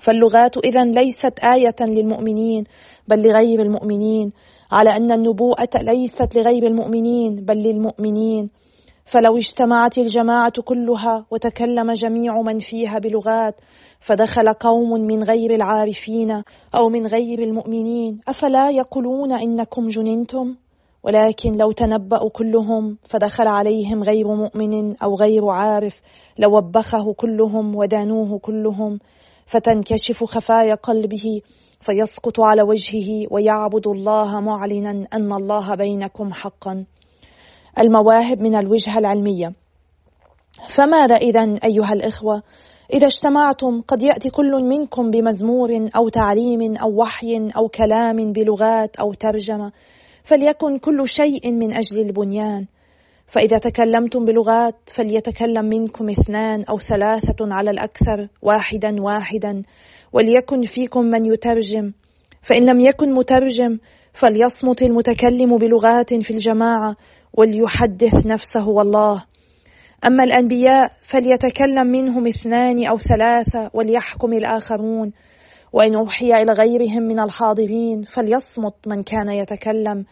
فاللغات 0.00 0.56
إذا 0.56 0.84
ليست 0.84 1.38
آية 1.56 1.80
للمؤمنين 1.80 2.64
بل 3.08 3.28
لغير 3.28 3.62
المؤمنين 3.62 4.32
على 4.72 4.90
أن 4.90 5.12
النبوءة 5.12 5.70
ليست 5.80 6.36
لغير 6.36 6.66
المؤمنين 6.66 7.34
بل 7.34 7.56
للمؤمنين. 7.56 8.50
فلو 9.04 9.36
اجتمعت 9.36 9.98
الجماعة 9.98 10.62
كلها 10.64 11.26
وتكلم 11.30 11.92
جميع 11.92 12.32
من 12.46 12.58
فيها 12.58 12.98
بلغات 12.98 13.60
فدخل 14.00 14.52
قوم 14.52 14.90
من 15.00 15.22
غير 15.22 15.54
العارفين 15.54 16.42
أو 16.74 16.88
من 16.88 17.06
غير 17.06 17.38
المؤمنين. 17.42 18.20
أفلا 18.28 18.70
يقولون 18.70 19.32
إنكم 19.32 19.86
جننتم؟ 19.86 20.56
ولكن 21.02 21.52
لو 21.52 21.72
تنبأوا 21.72 22.30
كلهم 22.30 22.98
فدخل 23.08 23.48
عليهم 23.48 24.02
غير 24.02 24.34
مؤمن 24.34 24.96
أو 24.96 25.14
غير 25.14 25.48
عارف. 25.48 26.00
لوبخه 26.38 27.12
كلهم 27.16 27.76
ودانوه 27.76 28.38
كلهم 28.38 28.98
فتنكشف 29.46 30.24
خفايا 30.24 30.74
قلبه 30.74 31.40
فيسقط 31.80 32.40
على 32.40 32.62
وجهه 32.62 33.26
ويعبد 33.30 33.86
الله 33.86 34.40
معلنا 34.40 35.06
أن 35.14 35.32
الله 35.32 35.74
بينكم 35.74 36.32
حقا. 36.32 36.84
المواهب 37.78 38.40
من 38.40 38.56
الوجهة 38.56 38.98
العلمية. 38.98 39.52
فماذا 40.68 41.14
إذا 41.14 41.54
أيها 41.64 41.92
الإخوة؟ 41.92 42.42
إذا 42.92 43.06
اجتمعتم 43.06 43.80
قد 43.80 44.02
يأتي 44.02 44.30
كل 44.30 44.64
منكم 44.64 45.10
بمزمور 45.10 45.88
أو 45.96 46.08
تعليم 46.08 46.76
أو 46.76 47.00
وحي 47.02 47.48
أو 47.56 47.68
كلام 47.68 48.32
بلغات 48.32 48.96
أو 48.96 49.12
ترجمة 49.12 49.72
فليكن 50.22 50.78
كل 50.78 51.08
شيء 51.08 51.52
من 51.52 51.72
أجل 51.74 51.98
البنيان. 51.98 52.66
فإذا 53.26 53.58
تكلمتم 53.58 54.24
بلغات 54.24 54.74
فليتكلم 54.94 55.64
منكم 55.64 56.08
اثنان 56.08 56.64
أو 56.70 56.78
ثلاثة 56.78 57.36
على 57.40 57.70
الأكثر 57.70 58.28
واحدا 58.42 59.02
واحدا 59.02 59.62
وليكن 60.12 60.62
فيكم 60.62 61.04
من 61.04 61.26
يترجم. 61.26 61.92
فإن 62.42 62.62
لم 62.70 62.80
يكن 62.80 63.14
مترجم 63.14 63.78
فليصمت 64.12 64.82
المتكلم 64.82 65.58
بلغات 65.58 66.14
في 66.14 66.30
الجماعة 66.30 66.96
وليحدث 67.32 68.26
نفسه 68.26 68.68
والله. 68.68 69.24
أما 70.06 70.24
الأنبياء 70.24 70.88
فليتكلم 71.02 71.86
منهم 71.86 72.26
اثنان 72.26 72.86
أو 72.86 72.98
ثلاثة 72.98 73.70
وليحكم 73.74 74.32
الآخرون. 74.32 75.12
وإن 75.72 75.96
أوحي 75.96 76.34
إلى 76.42 76.52
غيرهم 76.52 77.02
من 77.02 77.20
الحاضرين 77.20 78.02
فليصمت 78.02 78.74
من 78.86 79.02
كان 79.02 79.28
يتكلم 79.32 80.04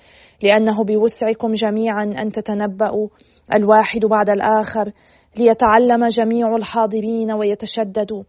لأنه 0.43 0.85
بوسعكم 0.85 1.53
جميعا 1.53 2.05
أن 2.05 2.33
تتنبأوا 2.33 3.09
الواحد 3.55 4.01
بعد 4.05 4.31
الآخر 4.31 4.93
ليتعلم 5.39 6.07
جميع 6.09 6.57
الحاضرين 6.57 7.33
ويتشددوا. 7.33 8.23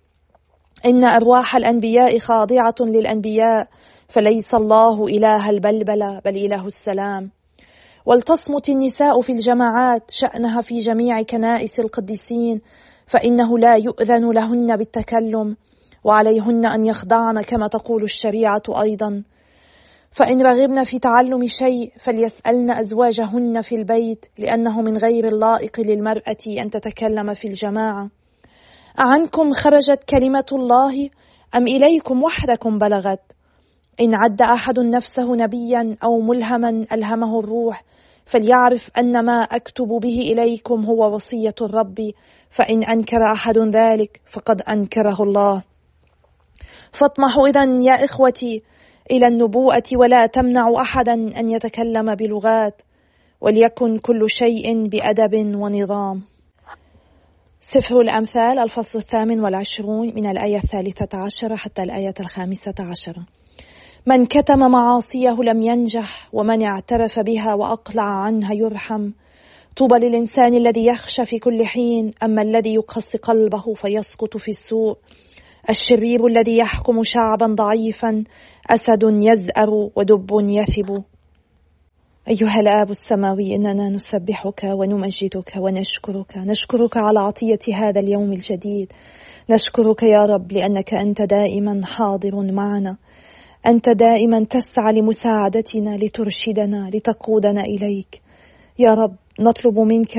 إن 0.85 1.09
أرواح 1.09 1.55
الأنبياء 1.55 2.19
خاضعة 2.19 2.75
للأنبياء 2.79 3.67
فليس 4.09 4.53
الله 4.53 5.05
إله 5.05 5.49
البلبلة 5.49 6.21
بل 6.25 6.37
إله 6.37 6.65
السلام. 6.65 7.31
ولتصمت 8.05 8.69
النساء 8.69 9.21
في 9.21 9.31
الجماعات 9.31 10.11
شأنها 10.11 10.61
في 10.61 10.77
جميع 10.77 11.21
كنائس 11.21 11.79
القديسين 11.79 12.61
فإنه 13.07 13.57
لا 13.57 13.75
يؤذن 13.75 14.31
لهن 14.31 14.77
بالتكلم. 14.77 15.57
وعليهن 16.05 16.65
أن 16.65 16.85
يخضعن 16.85 17.41
كما 17.41 17.67
تقول 17.67 18.03
الشريعة 18.03 18.63
أيضا. 18.81 19.23
فإن 20.11 20.41
رغبن 20.41 20.83
في 20.83 20.99
تعلم 20.99 21.45
شيء 21.45 21.93
فليسألن 21.99 22.71
أزواجهن 22.71 23.61
في 23.61 23.75
البيت 23.75 24.25
لأنه 24.37 24.81
من 24.81 24.97
غير 24.97 25.27
اللائق 25.27 25.79
للمرأة 25.79 26.45
أن 26.61 26.69
تتكلم 26.69 27.33
في 27.33 27.47
الجماعة. 27.47 28.09
أعنكم 28.99 29.51
خرجت 29.51 30.03
كلمة 30.09 30.45
الله 30.51 31.09
أم 31.55 31.67
إليكم 31.67 32.23
وحدكم 32.23 32.77
بلغت؟ 32.77 33.21
إن 34.01 34.11
عد 34.15 34.41
أحد 34.41 34.79
نفسه 34.79 35.35
نبيا 35.35 35.97
أو 36.03 36.21
ملهما 36.21 36.85
ألهمه 36.93 37.39
الروح 37.39 37.83
فليعرف 38.25 38.89
أن 38.97 39.25
ما 39.25 39.37
أكتب 39.51 39.87
به 40.01 40.19
إليكم 40.31 40.85
هو 40.85 41.15
وصية 41.15 41.55
الرب. 41.61 41.97
فإن 42.49 42.83
أنكر 42.83 43.17
أحد 43.33 43.57
ذلك 43.57 44.21
فقد 44.31 44.61
أنكره 44.61 45.23
الله. 45.23 45.74
فاطمحوا 46.95 47.47
إذا 47.47 47.63
يا 47.63 48.05
إخوتي 48.05 48.61
إلى 49.11 49.27
النبوءة 49.27 49.83
ولا 49.95 50.25
تمنعوا 50.25 50.81
أحدا 50.81 51.13
أن 51.13 51.49
يتكلم 51.49 52.15
بلغات 52.15 52.81
وليكن 53.41 53.97
كل 53.97 54.29
شيء 54.29 54.87
بأدب 54.87 55.55
ونظام. 55.55 56.21
سفر 57.61 58.01
الأمثال 58.01 58.59
الفصل 58.59 58.99
الثامن 58.99 59.39
والعشرون 59.39 60.07
من 60.15 60.29
الآية 60.29 60.57
الثالثة 60.57 61.17
عشرة 61.25 61.55
حتى 61.55 61.83
الآية 61.83 62.13
الخامسة 62.19 62.73
عشرة. 62.79 63.25
من 64.05 64.25
كتم 64.25 64.59
معاصيه 64.59 65.35
لم 65.43 65.61
ينجح 65.61 66.29
ومن 66.33 66.63
اعترف 66.63 67.19
بها 67.19 67.53
وأقلع 67.53 68.03
عنها 68.03 68.53
يرحم. 68.53 69.11
طوبى 69.75 69.95
للإنسان 69.95 70.53
الذي 70.53 70.85
يخشى 70.85 71.25
في 71.25 71.39
كل 71.39 71.65
حين 71.65 72.11
أما 72.23 72.41
الذي 72.41 72.73
يقص 72.73 73.15
قلبه 73.15 73.73
فيسقط 73.73 74.37
في 74.37 74.49
السوء. 74.49 74.97
الشرير 75.69 76.27
الذي 76.27 76.57
يحكم 76.57 77.03
شعبا 77.03 77.55
ضعيفا 77.55 78.23
أسد 78.69 79.03
يزأر 79.03 79.69
ودب 79.95 80.27
يثب. 80.31 81.03
أيها 82.27 82.59
الآب 82.59 82.89
السماوي 82.89 83.55
إننا 83.55 83.89
نسبحك 83.89 84.61
ونمجدك 84.63 85.53
ونشكرك. 85.57 86.37
نشكرك 86.37 86.97
على 86.97 87.19
عطية 87.19 87.73
هذا 87.73 87.99
اليوم 87.99 88.33
الجديد. 88.33 88.91
نشكرك 89.49 90.03
يا 90.03 90.25
رب 90.25 90.51
لأنك 90.51 90.93
أنت 90.93 91.21
دائما 91.21 91.81
حاضر 91.85 92.51
معنا. 92.51 92.97
أنت 93.67 93.89
دائما 93.89 94.43
تسعى 94.43 94.93
لمساعدتنا 94.93 95.95
لترشدنا 95.95 96.89
لتقودنا 96.93 97.61
إليك. 97.61 98.21
يا 98.79 98.93
رب 98.93 99.15
نطلب 99.39 99.79
منك 99.79 100.17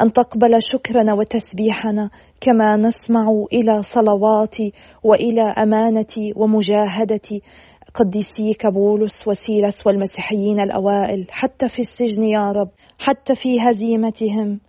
أن 0.00 0.12
تقبل 0.12 0.62
شكرنا 0.62 1.14
وتسبيحنا 1.14 2.10
كما 2.40 2.76
نسمع 2.76 3.26
إلى 3.52 3.82
صلوات 3.82 4.56
وإلى 5.04 5.42
امانه 5.42 6.32
ومجاهده 6.36 7.40
قديسيك 7.94 8.66
بولس 8.66 9.28
وسيلس 9.28 9.86
والمسيحيين 9.86 10.60
الأوائل 10.60 11.26
حتى 11.30 11.68
في 11.68 11.78
السجن 11.78 12.22
يا 12.22 12.52
رب 12.52 12.68
حتى 12.98 13.34
في 13.34 13.60
هزيمتهم. 13.60 14.60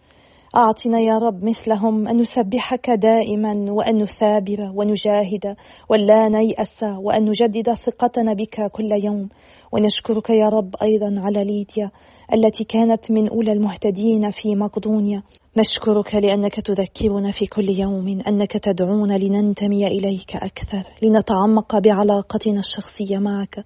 أعطنا 0.55 0.99
يا 0.99 1.17
رب 1.17 1.43
مثلهم 1.43 2.07
أن 2.07 2.17
نسبحك 2.17 2.89
دائما 2.89 3.71
وأن 3.71 4.03
نثابر 4.03 4.71
ونجاهد 4.75 5.55
ولا 5.89 6.29
نيأس 6.29 6.83
وأن 6.83 7.25
نجدد 7.25 7.73
ثقتنا 7.73 8.33
بك 8.33 8.71
كل 8.71 8.91
يوم. 9.03 9.29
ونشكرك 9.71 10.29
يا 10.29 10.50
رب 10.50 10.75
أيضا 10.81 11.21
على 11.21 11.43
ليديا 11.43 11.91
التي 12.33 12.63
كانت 12.63 13.12
من 13.12 13.29
أولى 13.29 13.51
المهتدين 13.51 14.29
في 14.31 14.55
مقدونيا. 14.55 15.24
نشكرك 15.57 16.15
لأنك 16.15 16.55
تذكرنا 16.59 17.31
في 17.31 17.45
كل 17.45 17.69
يوم 17.69 18.21
أنك 18.27 18.51
تدعونا 18.51 19.17
لننتمي 19.17 19.88
إليك 19.88 20.36
أكثر 20.36 20.83
لنتعمق 21.03 21.79
بعلاقتنا 21.79 22.59
الشخصية 22.59 23.17
معك. 23.17 23.65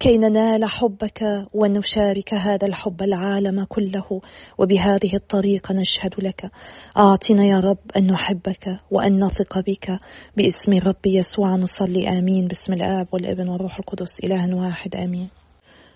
كي 0.00 0.18
ننال 0.18 0.64
حبك 0.64 1.20
ونشارك 1.54 2.34
هذا 2.34 2.66
الحب 2.66 3.02
العالم 3.02 3.64
كله 3.64 4.20
وبهذه 4.58 5.14
الطريقة 5.14 5.74
نشهد 5.74 6.14
لك. 6.18 6.50
أعطنا 6.96 7.44
يا 7.44 7.60
رب 7.60 7.78
أن 7.96 8.06
نحبك 8.06 8.64
وأن 8.90 9.24
نثق 9.24 9.58
بك. 9.58 10.00
باسم 10.36 10.72
رب 10.88 11.06
يسوع 11.06 11.56
نصلي 11.56 12.08
آمين. 12.08 12.46
باسم 12.46 12.72
الآب 12.72 13.08
والابن 13.12 13.48
والروح 13.48 13.78
القدس 13.78 14.20
إله 14.24 14.56
واحد 14.56 14.96
آمين. 14.96 15.28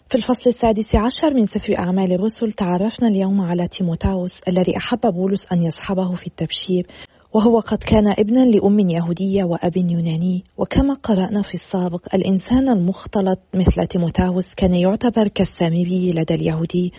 في 0.08 0.14
الفصل 0.14 0.42
السادس 0.46 0.94
عشر 0.94 1.34
من 1.34 1.46
سفر 1.46 1.78
أعمال 1.78 2.12
الرسل 2.12 2.52
تعرفنا 2.52 3.08
اليوم 3.08 3.40
على 3.40 3.68
تيموتاوس 3.68 4.40
الذي 4.48 4.76
أحب 4.76 5.00
بولس 5.00 5.52
أن 5.52 5.62
يصحبه 5.62 6.14
في 6.14 6.26
التبشير. 6.26 6.86
وهو 7.34 7.60
قد 7.60 7.78
كان 7.78 8.14
ابنا 8.18 8.44
لأم 8.44 8.78
يهودية 8.78 9.44
وأب 9.44 9.76
يوناني 9.76 10.44
وكما 10.56 10.94
قرأنا 10.94 11.42
في 11.42 11.54
السابق 11.54 12.14
الإنسان 12.14 12.68
المختلط 12.68 13.38
مثل 13.54 13.86
تيموتاوس 13.86 14.54
كان 14.54 14.74
يعتبر 14.74 15.28
كالسامري 15.28 16.12
لدى 16.12 16.34
اليهودي. 16.34 16.92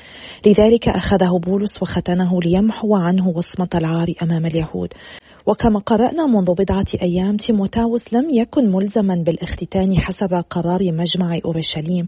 لذلك 0.45 0.89
أخذه 0.89 1.39
بولس 1.39 1.81
وختنه 1.81 2.39
ليمحو 2.41 2.95
عنه 2.95 3.27
وصمة 3.27 3.69
العار 3.75 4.13
أمام 4.21 4.45
اليهود. 4.45 4.93
وكما 5.45 5.79
قرأنا 5.79 6.25
منذ 6.25 6.53
بضعة 6.53 6.85
أيام 7.01 7.37
تيموتاوس 7.37 8.13
لم 8.13 8.29
يكن 8.29 8.71
ملزما 8.71 9.23
بالاختتان 9.25 9.99
حسب 9.99 10.43
قرار 10.49 10.91
مجمع 10.91 11.39
أورشليم 11.45 12.05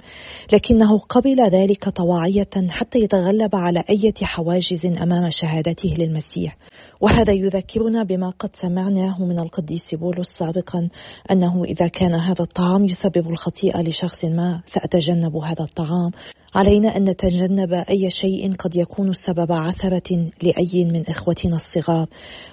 لكنه 0.54 1.00
قبل 1.00 1.50
ذلك 1.50 1.90
طواعية 1.90 2.50
حتى 2.70 3.00
يتغلب 3.00 3.56
على 3.56 3.84
أي 3.90 4.14
حواجز 4.22 4.86
أمام 4.86 5.30
شهادته 5.30 5.96
للمسيح. 5.98 6.58
وهذا 7.06 7.34
يذكرنا 7.34 8.04
بما 8.04 8.30
قد 8.30 8.56
سمعناه 8.56 9.26
من 9.26 9.40
القديس 9.40 9.96
بولس 9.96 10.28
سابقا 10.28 10.90
أنه 11.32 11.64
إذا 11.64 11.88
كان 11.88 12.14
هذا 12.14 12.42
الطعام 12.44 12.86
يسبب 12.86 13.30
الخطيئة 13.30 13.82
لشخص 13.82 14.26
ما 14.26 14.62
سأتجنب 14.66 15.36
هذا 15.36 15.64
الطعام. 15.64 16.12
علينا 16.56 16.98
أن 16.98 17.04
نتجنب 17.04 17.74
أي 17.74 18.10
شيء 18.10 18.56
قد 18.56 18.76
يكون 18.76 19.14
سبب 19.14 19.52
عثرة 19.52 20.30
لأي 20.44 20.86
من 20.86 21.10
إخوتنا 21.10 21.56
الصغار. 21.56 22.08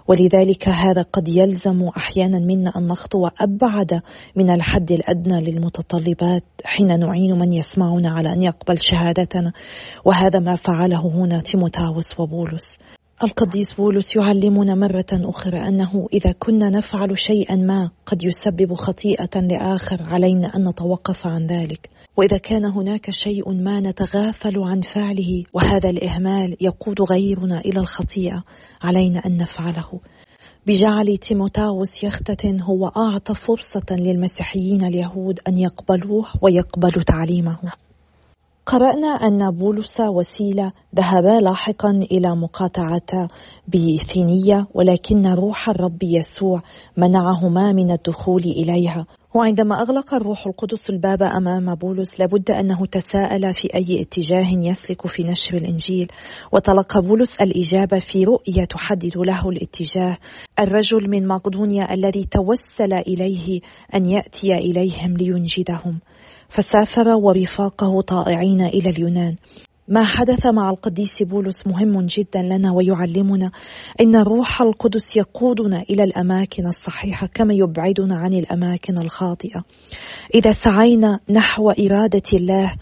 ولذلك 0.08 0.68
هذا 0.68 1.02
قد 1.02 1.28
يلزم 1.28 1.88
أحيانا 1.96 2.38
منا 2.38 2.72
أن 2.76 2.86
نخطو 2.86 3.28
أبعد 3.40 4.02
من 4.36 4.50
الحد 4.50 4.92
الأدنى 4.92 5.50
للمتطلبات 5.50 6.44
حين 6.64 7.00
نعين 7.00 7.38
من 7.38 7.52
يسمعنا 7.52 8.10
على 8.10 8.32
أن 8.32 8.42
يقبل 8.42 8.80
شهادتنا. 8.80 9.52
وهذا 10.04 10.38
ما 10.38 10.56
فعله 10.56 11.00
هنا 11.00 11.40
تيموتاوس 11.40 12.20
وبولس. 12.20 12.76
القديس 13.24 13.72
بولس 13.72 14.16
يعلمنا 14.16 14.74
مرة 14.74 15.06
أخرى 15.12 15.68
أنه 15.68 16.08
إذا 16.12 16.32
كنا 16.32 16.70
نفعل 16.70 17.18
شيئا 17.18 17.56
ما 17.56 17.90
قد 18.06 18.22
يسبب 18.22 18.74
خطيئة 18.74 19.40
لآخر 19.40 20.02
علينا 20.02 20.56
أن 20.56 20.68
نتوقف 20.68 21.26
عن 21.26 21.46
ذلك. 21.46 21.90
وإذا 22.16 22.38
كان 22.38 22.64
هناك 22.64 23.10
شيء 23.10 23.52
ما 23.52 23.80
نتغافل 23.80 24.58
عن 24.58 24.80
فعله 24.80 25.44
وهذا 25.52 25.90
الإهمال 25.90 26.56
يقود 26.60 26.96
غيرنا 27.10 27.60
إلى 27.60 27.80
الخطيئة 27.80 28.42
علينا 28.82 29.18
أن 29.26 29.36
نفعله. 29.36 30.00
بجعل 30.66 31.16
تيموتاوس 31.16 32.04
يختتن 32.04 32.60
هو 32.60 32.86
أعطى 32.86 33.34
فرصة 33.34 33.96
للمسيحيين 33.96 34.84
اليهود 34.84 35.40
أن 35.48 35.54
يقبلوه 35.58 36.26
ويقبلوا 36.42 37.02
تعليمه. 37.06 37.58
قرأنا 38.66 39.08
أن 39.08 39.50
بولس 39.50 40.00
وسيلة 40.00 40.72
ذهبا 40.96 41.40
لاحقا 41.42 41.90
إلى 41.90 42.36
مقاطعة 42.36 43.28
بيثينية 43.68 44.66
ولكن 44.74 45.26
روح 45.26 45.68
الرب 45.68 46.02
يسوع 46.02 46.62
منعهما 46.96 47.72
من 47.72 47.90
الدخول 47.90 48.42
إليها. 48.42 49.06
وعندما 49.34 49.82
أغلق 49.82 50.14
الروح 50.14 50.46
القدس 50.46 50.90
الباب 50.90 51.22
أمام 51.22 51.74
بولس 51.74 52.20
لابد 52.20 52.50
أنه 52.50 52.86
تساءل 52.86 53.54
في 53.54 53.74
أي 53.74 54.02
اتجاه 54.02 54.46
يسلك 54.62 55.06
في 55.06 55.22
نشر 55.22 55.54
الإنجيل. 55.54 56.08
وتلقى 56.52 57.02
بولس 57.02 57.36
الإجابة 57.40 57.98
في 57.98 58.24
رؤية 58.24 58.64
تحدد 58.64 59.16
له 59.16 59.48
الاتجاه. 59.48 60.18
الرجل 60.60 61.10
من 61.10 61.26
مقدونيا 61.26 61.94
الذي 61.94 62.24
توسل 62.24 62.92
إليه 62.92 63.60
أن 63.94 64.06
يأتي 64.06 64.52
إليهم 64.52 65.16
لينجدهم. 65.16 66.00
فسافر 66.48 67.08
ورفاقه 67.08 68.00
طائعين 68.00 68.60
إلى 68.60 68.90
اليونان. 68.90 69.36
ما 69.88 70.04
حدث 70.04 70.46
مع 70.46 70.70
القديس 70.70 71.22
بولس 71.22 71.66
مهم 71.66 72.06
جدا 72.06 72.42
لنا 72.42 72.72
ويعلمنا 72.72 73.50
إن 74.00 74.16
الروح 74.16 74.62
القدس 74.62 75.16
يقودنا 75.16 75.82
إلى 75.90 76.04
الأماكن 76.04 76.66
الصحيحة 76.66 77.26
كما 77.26 77.54
يبعدنا 77.54 78.16
عن 78.16 78.32
الأماكن 78.32 78.98
الخاطئة. 78.98 79.64
إذا 80.34 80.52
سعينا 80.64 81.20
نحو 81.30 81.70
إرادة 81.70 82.22
الله 82.32 82.74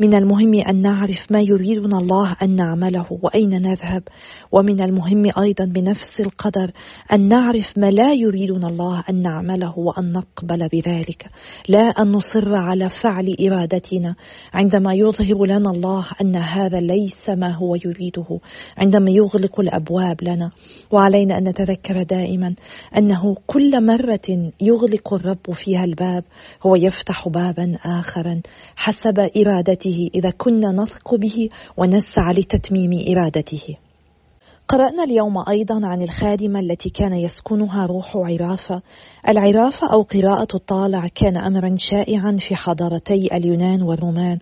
من 0.00 0.14
المهم 0.14 0.54
أن 0.54 0.80
نعرف 0.80 1.32
ما 1.32 1.40
يريدنا 1.40 1.98
الله 1.98 2.36
أن 2.42 2.56
نعمله 2.56 3.06
وأين 3.22 3.48
نذهب. 3.48 4.02
ومن 4.52 4.80
المهم 4.80 5.30
أيضا 5.40 5.64
بنفس 5.64 6.20
القدر 6.20 6.70
أن 7.12 7.28
نعرف 7.28 7.78
ما 7.78 7.90
لا 7.90 8.12
يريدنا 8.14 8.68
الله 8.68 9.04
أن 9.10 9.22
نعمله 9.22 9.78
وأن 9.78 10.12
نقبل 10.12 10.68
بذلك. 10.68 11.30
لا 11.68 11.80
أن 11.80 12.12
نصر 12.12 12.54
على 12.54 12.88
فعل 12.88 13.36
إرادتنا. 13.40 14.14
عندما 14.54 14.94
يظهر 14.94 15.44
لنا 15.46 15.70
الله 15.70 16.06
أن 16.20 16.36
هذا 16.36 16.80
ليس 16.80 17.28
ما 17.28 17.50
هو 17.50 17.74
يريده 17.74 18.40
عندما 18.78 19.10
يغلق 19.10 19.60
الأبواب 19.60 20.22
لنا 20.22 20.50
وعلينا 20.90 21.38
أن 21.38 21.48
نتذكر 21.48 22.02
دائما 22.02 22.54
أنه 22.96 23.36
كل 23.46 23.86
مرة 23.86 24.50
يغلق 24.60 25.14
الرب 25.14 25.52
فيها 25.52 25.84
الباب 25.84 26.24
هو 26.62 26.76
يفتح 26.76 27.28
بابا 27.28 27.72
آخرا 27.84 28.40
حسب 28.76 29.18
ارادته 29.18 29.87
إرادته 29.88 30.10
إذا 30.14 30.30
كنا 30.38 30.72
نثق 30.72 31.14
به 31.14 31.48
ونسعى 31.76 32.32
لتتميم 32.32 32.90
إرادته. 33.08 33.76
قرأنا 34.68 35.04
اليوم 35.04 35.34
أيضا 35.48 35.80
عن 35.84 36.02
الخادمة 36.02 36.60
التي 36.60 36.90
كان 36.90 37.12
يسكنها 37.12 37.86
روح 37.86 38.16
عرافة. 38.16 38.82
العرافة 39.28 39.92
أو 39.92 40.02
قراءة 40.02 40.48
الطالع 40.54 41.08
كان 41.14 41.36
أمرا 41.36 41.76
شائعا 41.76 42.36
في 42.38 42.54
حضارتي 42.54 43.28
اليونان 43.36 43.82
والرومان. 43.82 44.38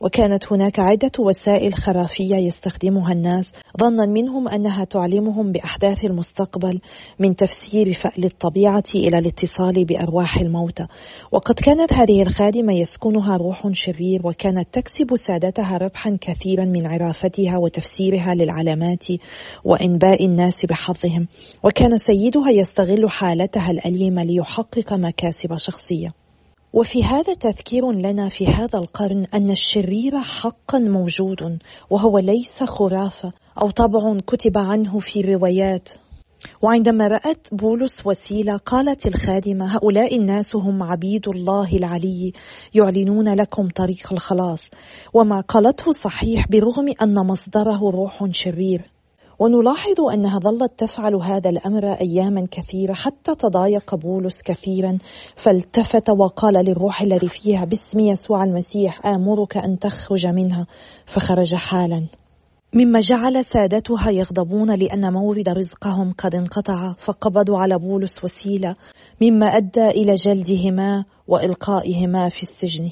وكانت 0.00 0.52
هناك 0.52 0.78
عدة 0.78 1.12
وسائل 1.18 1.74
خرافية 1.74 2.36
يستخدمها 2.36 3.12
الناس 3.12 3.52
ظنا 3.80 4.06
منهم 4.06 4.48
أنها 4.48 4.84
تعلمهم 4.84 5.52
بأحداث 5.52 6.04
المستقبل 6.04 6.80
من 7.18 7.36
تفسير 7.36 7.92
فأل 7.92 8.24
الطبيعة 8.24 8.84
إلى 8.94 9.18
الاتصال 9.18 9.84
بأرواح 9.84 10.36
الموتى. 10.36 10.86
وقد 11.32 11.54
كانت 11.54 11.92
هذه 11.92 12.22
الخادمة 12.22 12.72
يسكنها 12.72 13.36
روح 13.36 13.68
شرير 13.72 14.20
وكانت 14.24 14.68
تكسب 14.72 15.16
سادتها 15.16 15.78
ربحا 15.78 16.16
كثيرا 16.20 16.64
من 16.64 16.86
عرافتها 16.86 17.58
وتفسيرها 17.58 18.34
للعلامات 18.34 19.04
وإنباء 19.64 20.24
الناس 20.24 20.66
بحظهم. 20.66 21.26
وكان 21.64 21.98
سيدها 21.98 22.50
يستغل 22.50 23.10
حالتها 23.10 23.70
الأليمة 23.70 24.24
ليحقق 24.24 24.92
مكاسب 24.92 25.56
شخصية. 25.56 26.19
وفي 26.72 27.04
هذا 27.04 27.34
تذكير 27.34 27.92
لنا 27.92 28.28
في 28.28 28.46
هذا 28.46 28.78
القرن 28.78 29.26
أن 29.34 29.50
الشرير 29.50 30.18
حقا 30.20 30.78
موجود 30.78 31.58
وهو 31.90 32.18
ليس 32.18 32.62
خرافة 32.62 33.32
أو 33.62 33.70
طبع 33.70 34.18
كتب 34.26 34.58
عنه 34.58 34.98
في 34.98 35.20
روايات. 35.20 35.88
وعندما 36.62 37.08
رأت 37.08 37.46
بولس 37.52 38.06
وسيلة 38.06 38.56
قالت 38.56 39.06
الخادمة 39.06 39.76
هؤلاء 39.76 40.16
الناس 40.16 40.56
هم 40.56 40.82
عبيد 40.82 41.28
الله 41.28 41.76
العلي 41.76 42.32
يعلنون 42.74 43.34
لكم 43.34 43.68
طريق 43.68 44.12
الخلاص. 44.12 44.60
وما 45.14 45.40
قالته 45.40 45.90
صحيح 45.90 46.48
برغم 46.48 46.86
أن 47.02 47.26
مصدره 47.26 47.80
روح 47.90 48.24
شرير. 48.30 48.99
ونلاحظ 49.40 50.00
أنها 50.14 50.38
ظلت 50.38 50.72
تفعل 50.78 51.14
هذا 51.14 51.50
الأمر 51.50 51.92
أياما 51.92 52.46
كثيرة 52.50 52.92
حتى 52.92 53.34
تضايق 53.34 53.94
بولس 53.94 54.42
كثيرا 54.42 54.98
فالتفت 55.36 56.10
وقال 56.10 56.64
للروح 56.64 57.02
الذي 57.02 57.28
فيها 57.28 57.64
باسم 57.64 58.00
يسوع 58.00 58.44
المسيح 58.44 59.06
آمرك 59.06 59.56
أن 59.56 59.78
تخرج 59.78 60.26
منها. 60.26 60.66
فخرج 61.06 61.54
حالا. 61.54 62.06
مما 62.74 63.00
جعل 63.00 63.44
سادتها 63.44 64.10
يغضبون 64.10 64.74
لأن 64.74 65.12
مورد 65.12 65.48
رزقهم 65.48 66.12
قد 66.18 66.34
انقطع 66.34 66.94
فقبضوا 66.98 67.58
على 67.58 67.78
بولس 67.78 68.24
وسيله 68.24 68.76
مما 69.22 69.46
أدى 69.46 69.86
إلى 69.88 70.14
جلدهما 70.14 71.04
وإلقائهما 71.28 72.28
في 72.28 72.42
السجن. 72.42 72.90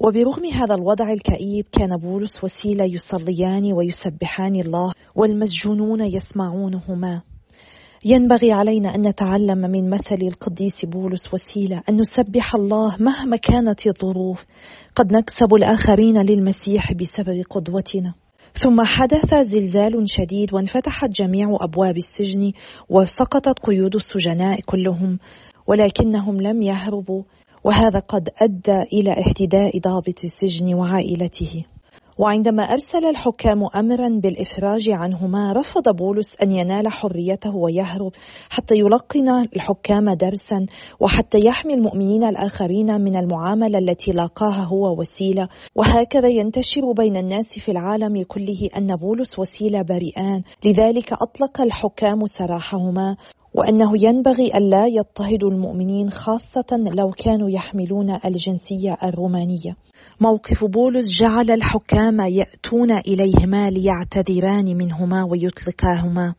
وبرغم 0.00 0.44
هذا 0.52 0.74
الوضع 0.74 1.12
الكئيب 1.12 1.66
كان 1.72 1.96
بولس 1.96 2.44
وسيلة 2.44 2.84
يصليان 2.84 3.72
ويسبحان 3.72 4.56
الله 4.56 4.92
والمسجونون 5.14 6.00
يسمعونهما. 6.00 7.22
ينبغي 8.04 8.52
علينا 8.52 8.94
أن 8.94 9.08
نتعلم 9.08 9.58
من 9.58 9.90
مثل 9.90 10.18
القديس 10.22 10.84
بولس 10.84 11.34
وسيلة 11.34 11.82
أن 11.88 12.00
نسبح 12.00 12.54
الله 12.54 12.96
مهما 13.00 13.36
كانت 13.36 13.86
الظروف. 13.86 14.44
قد 14.94 15.12
نكسب 15.12 15.54
الآخرين 15.54 16.22
للمسيح 16.22 16.92
بسبب 16.92 17.42
قدوتنا. 17.50 18.14
ثم 18.54 18.84
حدث 18.84 19.34
زلزال 19.34 20.04
شديد 20.06 20.54
وانفتحت 20.54 21.10
جميع 21.10 21.48
أبواب 21.60 21.96
السجن 21.96 22.52
وسقطت 22.88 23.58
قيود 23.58 23.94
السجناء 23.94 24.60
كلهم 24.60 25.18
ولكنهم 25.66 26.40
لم 26.40 26.62
يهربوا. 26.62 27.22
وهذا 27.64 27.98
قد 27.98 28.28
أدى 28.42 28.82
إلى 28.92 29.10
اهتداء 29.10 29.78
ضابط 29.78 30.24
السجن 30.24 30.74
وعائلته. 30.74 31.64
وعندما 32.18 32.62
أرسل 32.62 33.04
الحكام 33.04 33.64
أمرا 33.76 34.08
بالإفراج 34.08 34.90
عنهما 34.90 35.52
رفض 35.52 35.96
بولس 35.96 36.36
أن 36.42 36.50
ينال 36.50 36.88
حريته 36.88 37.56
ويهرب 37.56 38.12
حتى 38.50 38.74
يلقن 38.74 39.28
الحكام 39.56 40.12
درسا 40.12 40.66
وحتى 41.00 41.38
يحمي 41.38 41.74
المؤمنين 41.74 42.24
الآخرين 42.24 43.00
من 43.00 43.16
المعاملة 43.16 43.78
التي 43.78 44.10
لاقاها 44.10 44.64
هو 44.64 45.00
وسيلة. 45.00 45.48
وهكذا 45.74 46.28
ينتشر 46.28 46.92
بين 46.96 47.16
الناس 47.16 47.58
في 47.58 47.70
العالم 47.70 48.22
كله 48.22 48.68
أن 48.76 48.96
بولس 48.96 49.38
وسيلة 49.38 49.82
بريئان. 49.82 50.42
لذلك 50.64 51.12
أطلق 51.12 51.60
الحكام 51.60 52.26
سراحهما 52.26 53.16
وأنه 53.54 53.92
ينبغي 54.04 54.46
ألا 54.46 54.86
يضطهدوا 54.86 55.50
المؤمنين 55.50 56.10
خاصة 56.10 56.90
لو 56.94 57.10
كانوا 57.10 57.50
يحملون 57.50 58.18
الجنسية 58.24 58.96
الرومانية. 59.04 59.76
موقف 60.20 60.64
بولس 60.64 61.20
جعل 61.20 61.50
الحكام 61.50 62.20
يأتون 62.20 62.92
إليهما 62.92 63.70
ليعتذران 63.70 64.76
منهما 64.76 65.24
ويطلقاهما. 65.30 66.34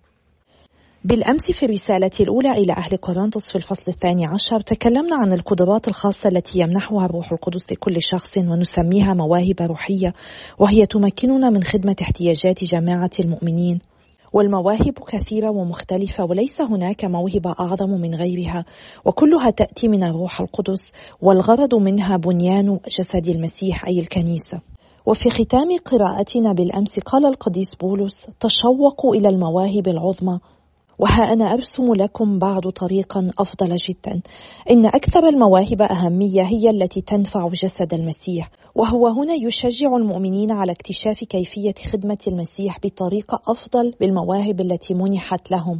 بالأمس 1.03 1.51
في 1.51 1.65
الرسالة 1.65 2.11
الأولى 2.19 2.49
إلى 2.49 2.73
أهل 2.73 2.97
كورنثوس 2.97 3.49
في 3.49 3.55
الفصل 3.55 3.91
الثاني 3.91 4.25
عشر 4.25 4.61
تكلمنا 4.61 5.15
عن 5.15 5.33
القدرات 5.33 5.87
الخاصة 5.87 6.29
التي 6.29 6.59
يمنحها 6.59 7.05
الروح 7.05 7.31
القدس 7.31 7.71
لكل 7.71 8.01
شخص 8.01 8.37
ونسميها 8.37 9.13
مواهب 9.13 9.61
روحية 9.61 10.13
وهي 10.59 10.85
تمكننا 10.85 11.49
من 11.49 11.63
خدمة 11.63 11.95
احتياجات 12.01 12.63
جماعة 12.63 13.11
المؤمنين. 13.19 13.79
والمواهب 14.33 14.93
كثيرة 15.07 15.49
ومختلفة 15.49 16.25
وليس 16.25 16.61
هناك 16.61 17.05
موهبة 17.05 17.55
أعظم 17.59 17.89
من 17.89 18.15
غيرها 18.15 18.65
وكلها 19.05 19.49
تأتي 19.49 19.87
من 19.87 20.03
الروح 20.03 20.41
القدس 20.41 20.91
والغرض 21.21 21.75
منها 21.75 22.17
بنيان 22.17 22.79
جسد 22.87 23.27
المسيح 23.27 23.85
أي 23.85 23.99
الكنيسة. 23.99 24.61
وفي 25.05 25.29
ختام 25.29 25.67
قراءتنا 25.85 26.53
بالأمس 26.53 26.99
قال 26.99 27.25
القديس 27.25 27.75
بولس 27.75 28.27
تشوقوا 28.39 29.15
إلى 29.15 29.29
المواهب 29.29 29.87
العظمى 29.87 30.39
وها 30.99 31.33
أنا 31.33 31.53
أرسم 31.53 31.93
لكم 31.93 32.39
بعد 32.39 32.61
طريقا 32.61 33.29
أفضل 33.39 33.75
جدا. 33.75 34.21
إن 34.71 34.85
أكثر 34.85 35.27
المواهب 35.27 35.81
أهمية 35.81 36.41
هي 36.41 36.69
التي 36.69 37.01
تنفع 37.01 37.47
جسد 37.47 37.93
المسيح 37.93 38.51
وهو 38.75 39.07
هنا 39.07 39.33
يشجع 39.33 39.95
المؤمنين 39.95 40.51
على 40.51 40.71
اكتشاف 40.71 41.23
كيفية 41.23 41.73
خدمة 41.91 42.17
المسيح 42.27 42.79
بطريقة 42.83 43.41
أفضل 43.47 43.93
بالمواهب 43.99 44.61
التي 44.61 44.93
منحت 44.93 45.51
لهم. 45.51 45.79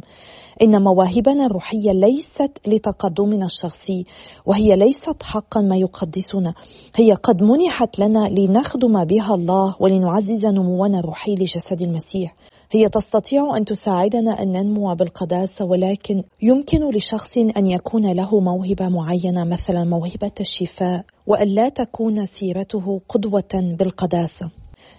إن 0.62 0.82
مواهبنا 0.82 1.46
الروحية 1.46 1.92
ليست 1.92 2.50
لتقدمنا 2.66 3.46
الشخصي 3.46 4.04
وهي 4.46 4.76
ليست 4.76 5.22
حقا 5.22 5.60
ما 5.60 5.76
يقدسنا. 5.76 6.54
هي 6.96 7.12
قد 7.12 7.42
منحت 7.42 7.98
لنا 7.98 8.28
لنخدم 8.28 9.04
بها 9.04 9.34
الله 9.34 9.76
ولنعزز 9.80 10.46
نمونا 10.46 10.98
الروحي 10.98 11.34
لجسد 11.34 11.82
المسيح. 11.82 12.34
هي 12.70 12.88
تستطيع 12.88 13.56
أن 13.56 13.64
تساعدنا 13.64 14.42
أن 14.42 14.52
ننمو 14.52 14.94
بالقداسة 14.94 15.64
ولكن 15.64 16.22
يمكن 16.42 16.90
لشخص 16.90 17.38
أن 17.38 17.66
يكون 17.66 18.12
له 18.12 18.40
موهبة 18.40 18.88
معينة 18.88 19.44
مثلا 19.44 19.84
موهبة 19.84 20.32
الشفاء 20.40 21.04
وأن 21.26 21.48
لا 21.54 21.68
تكون 21.68 22.24
سيرته 22.24 23.00
قدوة 23.08 23.76
بالقداسة. 23.78 24.50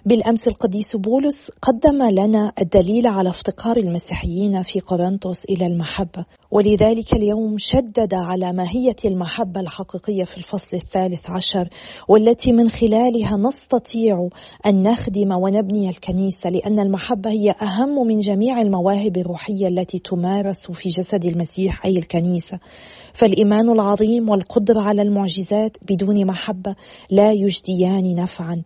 بالأمس 0.07 0.47
القديس 0.47 0.95
بولس 0.95 1.51
قدم 1.61 2.03
لنا 2.03 2.51
الدليل 2.61 3.07
على 3.07 3.29
افتقار 3.29 3.77
المسيحيين 3.77 4.63
في 4.63 4.79
قرنطس 4.79 5.45
إلى 5.45 5.67
المحبة. 5.67 6.25
ولذلك 6.51 7.13
اليوم 7.13 7.55
شدد 7.57 8.13
على 8.13 8.53
ماهية 8.53 8.95
المحبة 9.05 9.59
الحقيقية 9.59 10.23
في 10.23 10.37
الفصل 10.37 10.77
الثالث 10.77 11.29
عشر 11.29 11.69
والتي 12.09 12.51
من 12.51 12.69
خلالها 12.69 13.37
نستطيع 13.37 14.29
أن 14.65 14.83
نخدم 14.83 15.31
ونبني 15.31 15.89
الكنيسة 15.89 16.49
لأن 16.49 16.79
المحبة 16.79 17.29
هي 17.29 17.51
أهم 17.61 18.07
من 18.07 18.19
جميع 18.19 18.61
المواهب 18.61 19.17
الروحية 19.17 19.67
التي 19.67 19.99
تمارس 19.99 20.71
في 20.71 20.89
جسد 20.89 21.25
المسيح 21.25 21.85
أي 21.85 21.97
الكنيسة. 21.97 22.59
فالإيمان 23.17 23.69
العظيم 23.69 24.29
والقدرة 24.29 24.81
على 24.81 25.01
المعجزات 25.01 25.77
بدون 25.89 26.25
محبة 26.25 26.75
لا 27.11 27.31
يجديان 27.31 28.15
نفعا. 28.15 28.63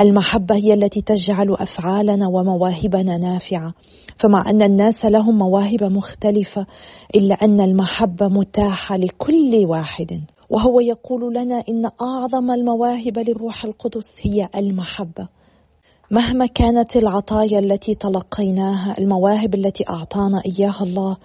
المحبة 0.00 0.54
هي 0.54 0.74
التي 0.74 1.02
تجعل 1.02 1.52
أفعالنا 1.52 2.28
ومواهبنا 2.28 3.18
نافعة. 3.18 3.74
فمع 4.16 4.50
أن 4.50 4.62
الناس 4.62 5.04
لهم 5.04 5.38
مواهب 5.38 5.82
مختلفة 5.82 6.66
إلا 7.14 7.34
أن 7.34 7.60
المحبة 7.60 8.28
متاحة 8.28 8.96
لكل 8.96 9.66
واحد. 9.66 10.20
وهو 10.50 10.80
يقول 10.80 11.34
لنا 11.34 11.62
إن 11.68 11.84
أعظم 11.84 12.50
المواهب 12.50 13.18
للروح 13.18 13.64
القدس 13.64 14.20
هي 14.22 14.48
المحبة. 14.56 15.28
مهما 16.10 16.46
كانت 16.46 16.96
العطايا 16.96 17.58
التي 17.58 17.94
تلقيناها 17.94 18.98
المواهب 18.98 19.54
التي 19.54 19.84
أعطانا 19.90 20.42
إياها 20.46 20.82
الله 20.82 21.16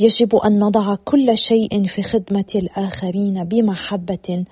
يجب 0.00 0.36
أن 0.36 0.58
نضع 0.58 0.94
كل 1.04 1.38
شيء 1.38 1.86
في 1.86 2.02
خدمة 2.02 2.44
الآخرين 2.54 3.44
بمحبة 3.44 4.44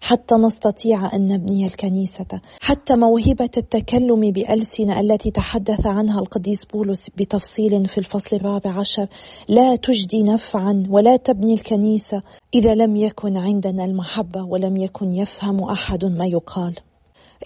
حتى 0.00 0.34
نستطيع 0.34 1.14
أن 1.14 1.26
نبني 1.26 1.66
الكنيسة. 1.66 2.40
حتى 2.60 2.96
موهبة 2.96 3.50
التكلم 3.56 4.32
بالسنه 4.32 5.00
التي 5.00 5.30
تحدث 5.30 5.86
عنها 5.86 6.20
القديس 6.20 6.64
بولس 6.64 7.10
بتفصيل 7.18 7.86
في 7.86 7.98
الفصل 7.98 8.36
الرابع 8.36 8.80
عشر 8.80 9.06
لا 9.48 9.76
تجدي 9.76 10.22
نفعا 10.22 10.82
ولا 10.90 11.16
تبني 11.16 11.54
الكنيسة 11.54 12.22
إذا 12.54 12.74
لم 12.74 12.96
يكن 12.96 13.36
عندنا 13.36 13.84
المحبة 13.84 14.42
ولم 14.44 14.76
يكن 14.76 15.12
يفهم 15.12 15.64
أحد 15.64 16.04
ما 16.04 16.26
يقال. 16.26 16.74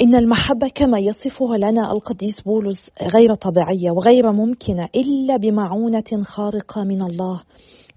إن 0.02 0.14
المحبة 0.14 0.68
كما 0.74 0.98
يصفها 0.98 1.56
لنا 1.56 1.92
القديس 1.92 2.40
بولس 2.40 2.82
غير 3.14 3.34
طبيعية 3.34 3.90
وغير 3.90 4.32
ممكنة 4.32 4.88
إلا 4.96 5.36
بمعونة 5.36 6.24
خارقة 6.24 6.84
من 6.84 7.02
الله 7.02 7.42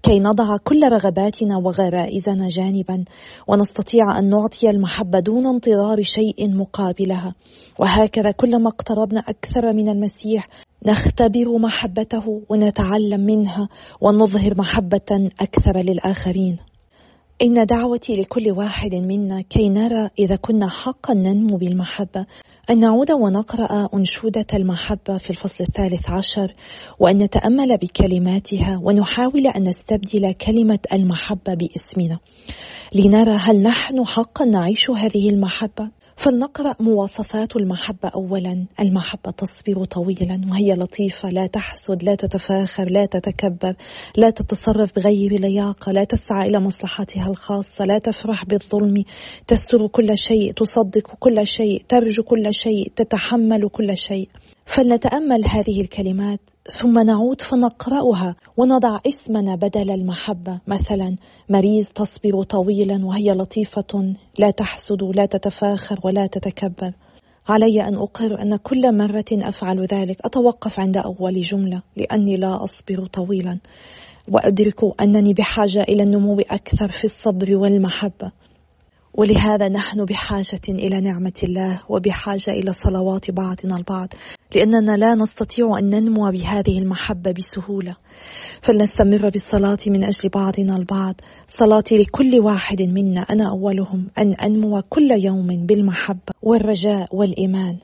كي 0.02 0.18
نضع 0.20 0.56
كل 0.64 0.80
رغباتنا 0.92 1.56
وغرائزنا 1.56 2.48
جانبا 2.48 3.04
ونستطيع 3.48 4.18
أن 4.18 4.30
نعطي 4.30 4.70
المحبة 4.70 5.18
دون 5.20 5.46
انتظار 5.46 6.02
شيء 6.02 6.56
مقابلها. 6.56 7.34
وهكذا 7.80 8.30
كلما 8.30 8.68
اقتربنا 8.68 9.20
أكثر 9.20 9.72
من 9.72 9.88
المسيح 9.88 10.48
نختبر 10.86 11.58
محبته 11.58 12.42
ونتعلم 12.48 13.20
منها 13.20 13.68
ونظهر 14.00 14.54
محبة 14.58 15.30
أكثر 15.40 15.76
للآخرين. 15.76 16.71
إن 17.42 17.66
دعوتي 17.66 18.16
لكل 18.16 18.50
واحد 18.50 18.94
منا 18.94 19.40
كي 19.40 19.68
نرى 19.68 20.10
إذا 20.18 20.36
كنا 20.36 20.68
حقا 20.68 21.14
ننمو 21.14 21.56
بالمحبة. 21.56 22.26
أن 22.70 22.78
نعود 22.78 23.10
ونقرأ 23.10 23.88
أنشودة 23.94 24.46
المحبة 24.54 25.18
في 25.18 25.30
الفصل 25.30 25.64
الثالث 25.64 26.10
عشر 26.10 26.54
وأن 26.98 27.18
نتأمل 27.18 27.78
بكلماتها 27.82 28.80
ونحاول 28.82 29.46
أن 29.46 29.68
نستبدل 29.68 30.32
كلمة 30.32 30.78
المحبة 30.92 31.54
باسمنا. 31.54 32.18
لنرى 32.94 33.36
هل 33.40 33.62
نحن 33.62 34.06
حقا 34.06 34.44
نعيش 34.44 34.90
هذه 34.90 35.30
المحبة؟ 35.30 35.90
فلنقرأ 36.16 36.74
مواصفات 36.80 37.56
المحبة 37.56 38.08
أولا. 38.14 38.66
المحبة 38.80 39.30
تصبر 39.30 39.84
طويلا 39.84 40.40
وهي 40.50 40.74
لطيفة. 40.74 41.30
لا 41.30 41.46
تحسد 41.46 42.02
لا 42.02 42.14
تتفاخر 42.14 42.90
لا 42.90 43.06
تتكبر 43.06 43.74
لا 44.16 44.30
تتصرف 44.30 44.92
بغير 44.96 45.40
لياقة 45.40 45.92
لا 45.92 46.04
تسعى 46.04 46.48
إلى 46.48 46.60
مصلحتها 46.60 47.28
الخاصة 47.28 47.84
لا 47.84 47.98
تفرح 47.98 48.44
بالظلم. 48.44 49.04
تستر 49.46 49.86
كل 49.86 50.18
شيء 50.18 50.52
تصدق 50.52 51.14
كل 51.18 51.46
شيء 51.46 51.84
ترجو 51.88 52.22
كل 52.22 52.54
شيء 52.54 52.92
تتحمل 52.96 53.68
كل 53.68 53.96
شيء. 53.96 54.28
فلنتأمل 54.64 55.48
هذه 55.48 55.80
الكلمات 55.80 56.40
ثم 56.80 56.98
نعود 56.98 57.40
فنقرأها 57.40 58.36
ونضع 58.56 58.98
اسمنا 59.06 59.54
بدل 59.54 59.90
المحبة. 59.90 60.60
مثلا 60.66 61.16
مريز 61.48 61.88
تصبر 61.94 62.42
طويلا 62.42 63.06
وهي 63.06 63.32
لطيفة 63.32 64.14
لا 64.38 64.50
تحسد 64.50 65.02
لا 65.02 65.26
تتفاخر 65.26 66.00
ولا 66.04 66.26
تتكبر. 66.26 66.92
علي 67.48 67.88
أن 67.88 67.94
أقر 67.94 68.42
أن 68.42 68.56
كل 68.56 68.96
مرة 68.96 69.24
أفعل 69.32 69.86
ذلك 69.86 70.16
أتوقف 70.24 70.80
عند 70.80 70.96
أول 70.96 71.40
جملة 71.40 71.82
لأني 71.96 72.36
لا 72.36 72.64
أصبر 72.64 73.06
طويلا. 73.06 73.58
وأدرك 74.28 75.00
أنني 75.00 75.34
بحاجة 75.34 75.82
إلى 75.82 76.02
النمو 76.02 76.40
أكثر 76.40 76.90
في 76.90 77.04
الصبر 77.04 77.56
والمحبة. 77.56 78.32
ولهذا 79.14 79.68
نحن 79.68 80.04
بحاجة 80.04 80.66
إلى 80.68 81.00
نعمة 81.00 81.40
الله 81.42 81.80
وبحاجة 81.88 82.50
إلى 82.50 82.72
صلوات 82.72 83.30
بعضنا 83.30 83.76
البعض 83.76 84.08
لأننا 84.54 84.96
لا 84.96 85.14
نستطيع 85.14 85.78
أن 85.78 85.90
ننمو 85.90 86.30
بهذه 86.30 86.78
المحبة 86.78 87.32
بسهولة. 87.32 87.96
فلنستمر 88.60 89.28
بالصلاة 89.28 89.78
من 89.86 90.04
أجل 90.04 90.28
بعضنا 90.28 90.76
البعض. 90.76 91.20
صلاتي 91.48 91.98
لكل 91.98 92.40
واحد 92.40 92.82
منا 92.82 93.20
أنا 93.20 93.50
أولهم 93.50 94.08
أن 94.18 94.34
أنمو 94.34 94.82
كل 94.88 95.10
يوم 95.10 95.66
بالمحبة 95.66 96.32
والرجاء 96.42 97.08
والإيمان. 97.16 97.78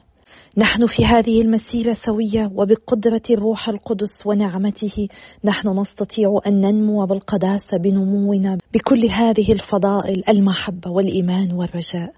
نحن 0.57 0.87
في 0.87 1.05
هذه 1.05 1.43
المسيرة 1.43 1.93
سوية 1.93 2.51
وبقدرة 2.55 3.23
الروح 3.31 3.69
القدس 3.69 4.27
ونعمته. 4.27 5.09
نحن 5.45 5.69
نستطيع 5.81 6.29
أن 6.47 6.61
ننمو 6.61 7.07
بالقداسة 7.07 7.79
بنمونا 7.79 8.59
بكل 8.75 9.11
هذه 9.11 9.53
الفضائل 9.53 10.23
المحبة 10.29 10.91
والإيمان 10.91 11.53
والرجاء. 11.53 12.13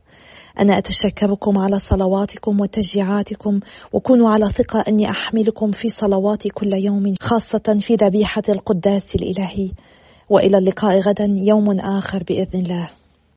أنا 0.60 0.78
أتشكركم 0.78 1.58
على 1.58 1.78
صلواتكم 1.78 2.60
وتشجيعاتكم 2.60 3.60
وكونوا 3.92 4.30
على 4.30 4.48
ثقة 4.48 4.84
أني 4.88 5.10
أحملكم 5.10 5.70
في 5.70 5.88
صلواتي 5.88 6.48
كل 6.48 6.72
يوم 6.74 7.14
خاصة 7.20 7.78
في 7.80 7.94
ذبيحة 7.94 8.42
القداس 8.48 9.14
الإلهي. 9.14 9.70
وإلى 10.28 10.58
اللقاء 10.58 10.98
غدا 10.98 11.34
يوم 11.36 11.80
آخر 11.80 12.22
بإذن 12.22 12.60
الله. 12.60 12.99